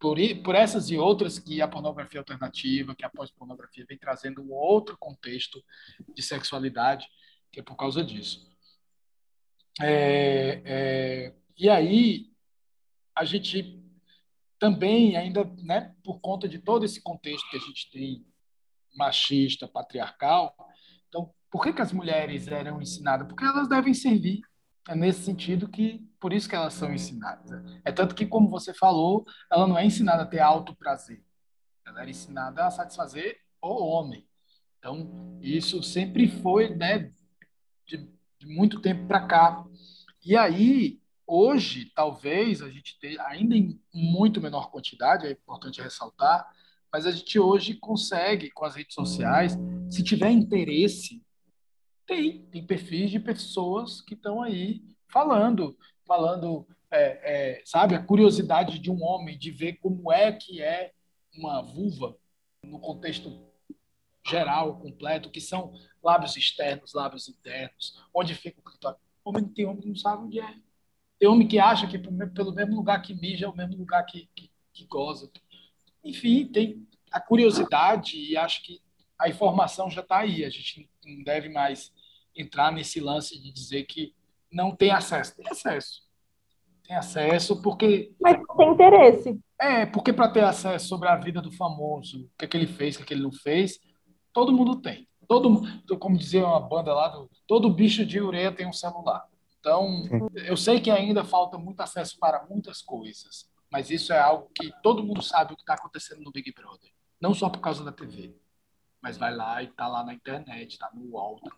[0.00, 4.50] Por, por essas e outras que a pornografia alternativa, que a pós-pornografia vem trazendo um
[4.50, 5.62] outro contexto
[6.14, 7.06] de sexualidade,
[7.52, 8.48] que é por causa disso.
[9.80, 12.30] É, é, e aí,
[13.14, 13.78] a gente
[14.58, 18.26] também ainda, né, por conta de todo esse contexto que a gente tem
[18.96, 20.56] machista, patriarcal,
[21.10, 23.26] então, por que, que as mulheres eram ensinadas?
[23.26, 24.40] Porque elas devem servir.
[24.88, 27.62] É nesse sentido que, por isso que elas são ensinadas.
[27.84, 31.22] É tanto que, como você falou, ela não é ensinada a ter alto prazer.
[31.86, 34.26] Ela era ensinada a satisfazer o homem.
[34.78, 37.12] Então, isso sempre foi, né,
[37.86, 38.08] de,
[38.38, 39.64] de muito tempo para cá.
[40.24, 46.50] E aí, hoje, talvez a gente tenha, ainda em muito menor quantidade, é importante ressaltar,
[46.92, 49.56] mas a gente hoje consegue, com as redes sociais,
[49.90, 51.22] se tiver interesse,
[52.10, 58.80] tem, tem perfis de pessoas que estão aí falando, falando, é, é, sabe, a curiosidade
[58.80, 60.92] de um homem de ver como é que é
[61.32, 62.16] uma vulva
[62.64, 63.48] no contexto
[64.28, 69.00] geral, completo, que são lábios externos, lábios internos, onde fica o clitóris.
[69.24, 70.54] Homem, tem homem que não sabe onde é.
[71.16, 74.28] Tem homem que acha que pelo mesmo lugar que mija é o mesmo lugar que,
[74.34, 75.30] que, que goza.
[76.02, 78.82] Enfim, tem a curiosidade e acho que
[79.16, 80.44] a informação já está aí.
[80.44, 81.92] A gente não deve mais
[82.34, 84.14] entrar nesse lance de dizer que
[84.50, 85.36] não tem acesso.
[85.36, 86.02] Tem acesso.
[86.86, 88.12] Tem acesso porque.
[88.20, 89.38] Mas tem interesse.
[89.60, 92.66] É, porque para ter acesso sobre a vida do famoso, o que, é que ele
[92.66, 93.78] fez, o que, é que ele não fez,
[94.32, 95.06] todo mundo tem.
[95.28, 95.62] Todo,
[95.98, 99.24] como dizia uma banda lá, do, todo bicho de ureia tem um celular.
[99.60, 100.02] Então,
[100.34, 104.72] eu sei que ainda falta muito acesso para muitas coisas, mas isso é algo que
[104.82, 106.90] todo mundo sabe o que está acontecendo no Big Brother.
[107.20, 108.34] Não só por causa da TV,
[109.02, 111.38] mas vai lá e está lá na internet, está no UOL.
[111.40, 111.50] Tá...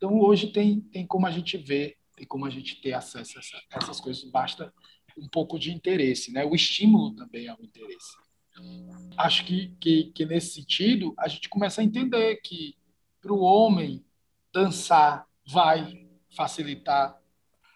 [0.00, 3.40] Então, hoje tem, tem como a gente ver, tem como a gente ter acesso a
[3.40, 4.24] essa, essas coisas.
[4.30, 4.72] Basta
[5.18, 6.42] um pouco de interesse, né?
[6.42, 8.16] O estímulo também é o interesse.
[9.18, 12.74] Acho que, que, que nesse sentido a gente começa a entender que
[13.20, 14.02] para o homem
[14.50, 17.20] dançar vai facilitar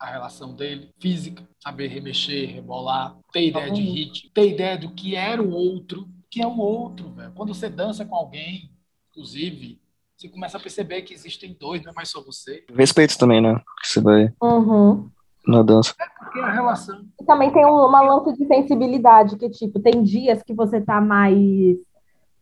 [0.00, 5.14] a relação dele física, saber remexer, rebolar, ter ideia de ritmo, ter ideia do que
[5.14, 7.32] era o outro, que é o outro, velho.
[7.32, 8.70] Quando você dança com alguém,
[9.10, 9.78] inclusive,
[10.16, 12.64] você começa a perceber que existem dois, não é mais só você.
[12.74, 13.56] Respeito também, né?
[13.82, 15.08] Que você vai Uhum.
[15.46, 15.94] na dança.
[16.00, 17.04] É porque a relação.
[17.20, 21.00] E também tem um- uma lance de sensibilidade, que, tipo, tem dias que você tá
[21.00, 21.76] mais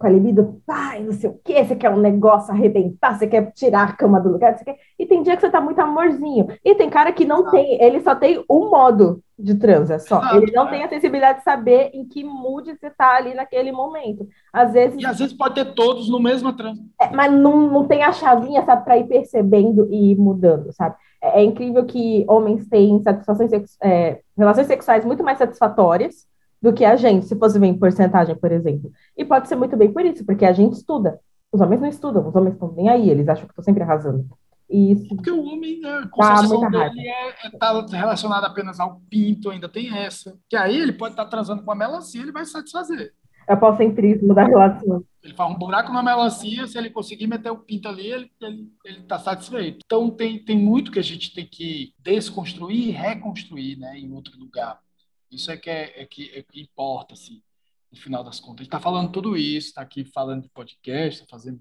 [0.03, 3.53] com a libido, pai, não sei o quê, você quer um negócio arrebentar, você quer
[3.53, 4.77] tirar a cama do lugar, você quer...
[4.99, 6.49] e tem dia que você tá muito amorzinho.
[6.65, 7.57] E tem cara que não Exato.
[7.57, 10.19] tem, ele só tem um modo de transa só.
[10.19, 10.71] Exato, ele não é.
[10.71, 14.27] tem a sensibilidade de saber em que mood você tá ali naquele momento.
[14.53, 16.87] Às vezes, E às vezes pode ter todos no mesmo trânsito.
[17.01, 20.97] é, mas não, não tem a chavinha, sabe, para ir percebendo e ir mudando, sabe?
[21.23, 26.27] É, é incrível que homens têm satisfações é, relações sexuais muito mais satisfatórias
[26.63, 28.93] do que a gente, se fosse ver em porcentagem, por exemplo.
[29.17, 31.19] E pode ser muito bem por isso, porque a gente estuda.
[31.51, 34.27] Os homens não estudam, os homens estão nem aí, eles acham que estão sempre arrasando.
[34.71, 38.81] E isso Porque o homem, né, a concepção muita dele é, é tá relacionada apenas
[38.81, 40.39] ao pinto, ainda tem essa.
[40.49, 43.13] Que aí ele pode estar transando com a melancia, ele vai satisfazer.
[43.47, 45.05] é o palcentrismo da relação.
[45.23, 48.47] Ele faz um buraco na melancia, se ele conseguir meter o pinto ali, ele está
[48.47, 49.81] ele, ele tá satisfeito.
[49.85, 54.39] Então tem, tem muito que a gente tem que desconstruir e reconstruir né, em outro
[54.39, 54.79] lugar.
[55.33, 57.43] Isso é que, é, é que, é que importa, assim,
[57.91, 58.61] no final das contas.
[58.61, 61.61] Ele está falando tudo isso, está aqui falando de podcast, está fazendo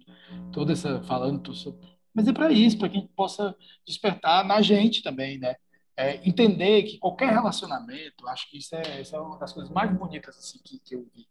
[0.52, 1.02] toda essa.
[1.04, 1.88] falando tudo sobre.
[2.14, 3.56] Mas é para isso, para que a gente possa
[3.86, 5.56] despertar na gente também, né?
[5.96, 9.96] É, entender que qualquer relacionamento, acho que isso é, isso é uma das coisas mais
[9.98, 11.28] bonitas assim, que, que eu vi.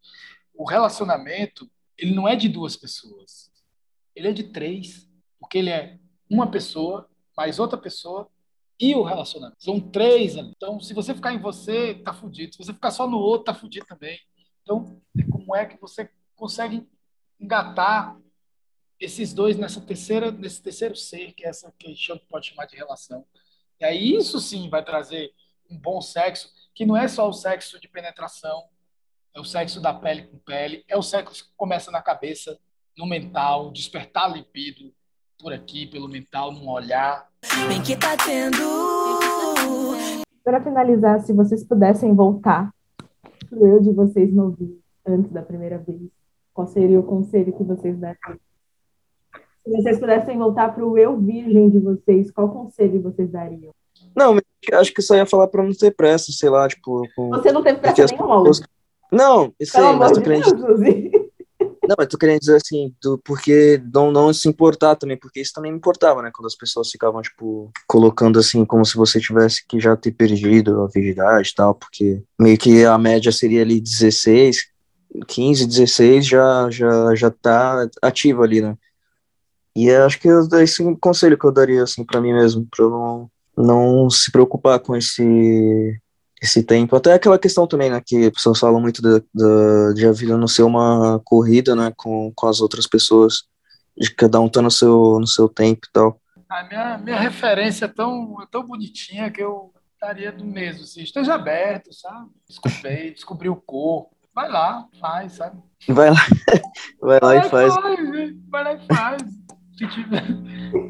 [0.53, 3.51] O relacionamento, ele não é de duas pessoas,
[4.15, 8.29] ele é de três, porque ele é uma pessoa mais outra pessoa
[8.81, 9.63] e o relacionamento.
[9.63, 10.51] São três ali.
[10.57, 12.53] Então, se você ficar em você, tá fudido.
[12.53, 14.19] Se você ficar só no outro, tá fudido também.
[14.63, 14.99] Então,
[15.31, 16.89] como é que você consegue
[17.39, 18.19] engatar
[18.99, 22.65] esses dois nessa terceira, nesse terceiro ser, que é essa que a gente pode chamar
[22.65, 23.23] de relação?
[23.79, 25.31] E aí, isso sim vai trazer
[25.69, 28.63] um bom sexo, que não é só o sexo de penetração,
[29.35, 32.59] é o sexo da pele com pele, é o sexo que começa na cabeça,
[32.97, 34.91] no mental, despertar libido
[35.41, 37.27] por aqui, pelo mental, num olhar.
[37.67, 38.57] Bem que tá tendo.
[40.43, 42.71] Para finalizar, se vocês pudessem voltar
[43.49, 45.99] pro eu de vocês novinho, antes da primeira vez,
[46.53, 48.37] qual seria o conselho que vocês dariam?
[49.65, 53.71] Se vocês pudessem voltar pro eu virgem de vocês, qual conselho vocês dariam?
[54.15, 57.03] Não, mas acho que só ia falar pra não ter pressa, sei lá, tipo.
[57.15, 57.29] Com...
[57.29, 58.67] Você não teve pressa Porque nenhuma, pessoas-
[59.11, 61.10] Não, isso Pelo aí, mas tô de Deus.
[61.83, 65.51] Não, eu tô querendo dizer assim, do, porque não, não se importar também, porque isso
[65.53, 66.29] também me importava, né?
[66.33, 70.83] Quando as pessoas ficavam, tipo, colocando assim, como se você tivesse que já ter perdido
[70.83, 74.57] a virgindade e tal, porque meio que a média seria ali 16,
[75.27, 78.77] 15, 16 já, já, já tá ativo ali, né?
[79.75, 82.67] E acho que eu- esse é um conselho que eu daria, assim, pra mim mesmo,
[82.69, 85.99] pra eu não, não se preocupar com esse
[86.41, 86.95] esse tempo.
[86.95, 90.35] Até aquela questão também, né, que as pessoas falam muito da, da, de a vida
[90.35, 93.43] não ser uma corrida, né, com, com as outras pessoas,
[93.95, 96.19] de cada um tá no seu, no seu tempo e tal.
[96.49, 100.83] A minha, minha referência é tão, é tão bonitinha que eu estaria do mesmo.
[100.83, 102.29] Assim, esteja aberto, sabe?
[102.47, 104.15] Descobri, descobrir o corpo.
[104.33, 105.61] Vai lá, faz, sabe?
[105.87, 106.15] Vai lá,
[106.99, 107.73] vai lá e faz.
[108.49, 109.21] Vai lá e faz.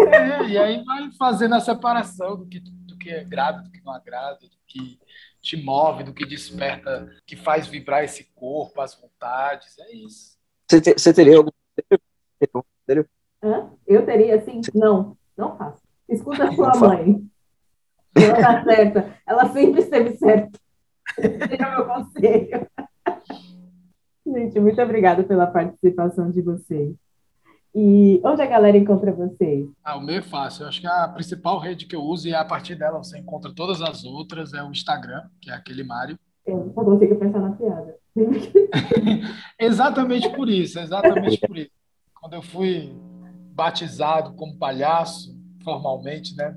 [0.07, 3.83] É, e aí vai fazendo a separação do que, do que é grave, do que
[3.83, 4.99] não agrada, do que
[5.41, 9.77] te move, do que desperta, que faz vibrar esse corpo, as vontades.
[9.79, 10.37] É isso.
[10.69, 11.49] Você, te- você teria algum?
[13.43, 13.71] Hã?
[13.87, 14.61] Eu teria assim?
[14.73, 15.81] Não, não faço.
[16.07, 16.85] Escuta a sua Não faço.
[16.87, 17.27] mãe.
[18.15, 19.17] Ela tá certa.
[19.25, 20.59] Ela sempre esteve certa.
[21.17, 22.67] Esse é o meu conselho.
[24.25, 26.95] Gente, muito obrigada pela participação de vocês.
[27.73, 29.69] E onde a galera encontra vocês?
[29.83, 30.63] Ah, o meu é fácil.
[30.63, 33.53] Eu acho que a principal rede que eu uso e a partir dela você encontra
[33.53, 36.19] todas as outras é o Instagram, que é aquele Mário.
[36.45, 37.95] Eu só consigo pensar na piada.
[39.57, 41.71] Exatamente por isso, exatamente por isso.
[42.19, 42.93] Quando eu fui
[43.53, 46.53] batizado como palhaço, formalmente, né?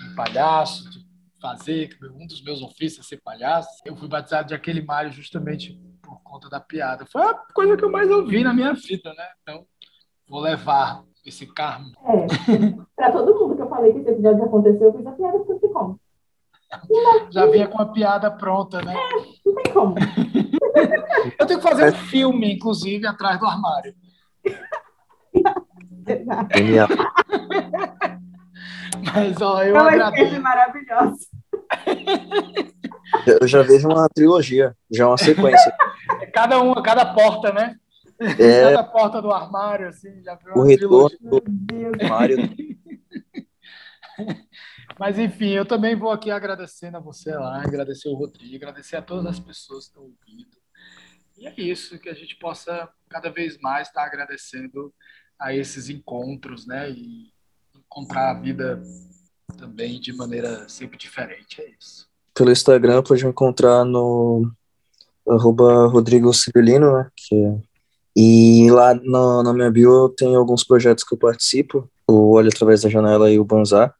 [0.00, 1.04] Um palhaço, de
[1.40, 5.10] fazer, que um dos meus ofícios é ser palhaço, eu fui batizado de aquele Mário
[5.10, 7.04] justamente por conta da piada.
[7.06, 9.26] Foi a coisa que eu mais ouvi na minha vida, né?
[9.42, 9.66] Então,
[10.30, 11.90] vou levar esse karma.
[12.06, 12.26] É,
[12.94, 15.52] pra todo mundo que eu falei que esse episódio aconteceu, eu fiz a piada porque
[15.52, 16.00] não tem como.
[17.30, 18.94] Já vinha com a piada pronta, né?
[19.44, 19.96] Não tem como.
[21.38, 23.92] Eu tenho que fazer um filme, inclusive, atrás do armário.
[26.54, 26.88] Genial.
[29.12, 30.30] Mas, ó, eu Não agradeço.
[30.34, 31.26] ser maravilhoso.
[33.26, 35.74] Eu já vejo uma trilogia, já uma sequência.
[36.32, 37.74] Cada uma, cada porta, né?
[38.20, 41.98] É, porta do armário, assim, já viu o retorno Deus.
[41.98, 42.36] do Mário.
[44.98, 49.02] Mas, enfim, eu também vou aqui agradecendo a você lá, agradecer o Rodrigo, agradecer a
[49.02, 50.58] todas as pessoas que estão ouvindo.
[51.38, 54.92] E é isso, que a gente possa cada vez mais estar agradecendo
[55.38, 56.90] a esses encontros, né?
[56.90, 57.32] E
[57.74, 58.82] encontrar a vida
[59.56, 61.62] também de maneira sempre diferente.
[61.62, 62.06] É isso.
[62.34, 64.52] Pelo Instagram pode me encontrar no
[65.26, 67.10] arroba Rodrigo Cirilino, né?
[67.16, 67.69] Que é-
[68.16, 72.82] E lá no, na minha bio tem alguns projetos que eu participo, o Olho Através
[72.82, 73.94] da Janela e o Banzar.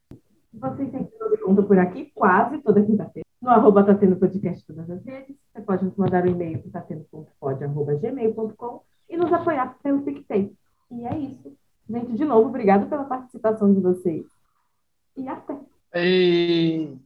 [0.52, 3.26] Vocês sempre nos encontram por aqui, quase toda quinta-feira.
[3.40, 5.36] No arroba tá tendo podcast todas as redes.
[5.52, 10.52] Você pode nos mandar um e-mail para tatendo.pod.gmail.com e nos apoiar pelo PicPay.
[10.90, 11.52] E é isso.
[11.88, 14.26] Gente, de novo, obrigado pela participação de vocês.
[15.16, 15.56] E até!
[15.94, 16.96] E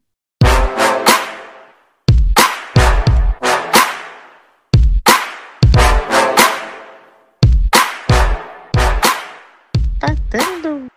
[10.34, 10.93] Nintendo.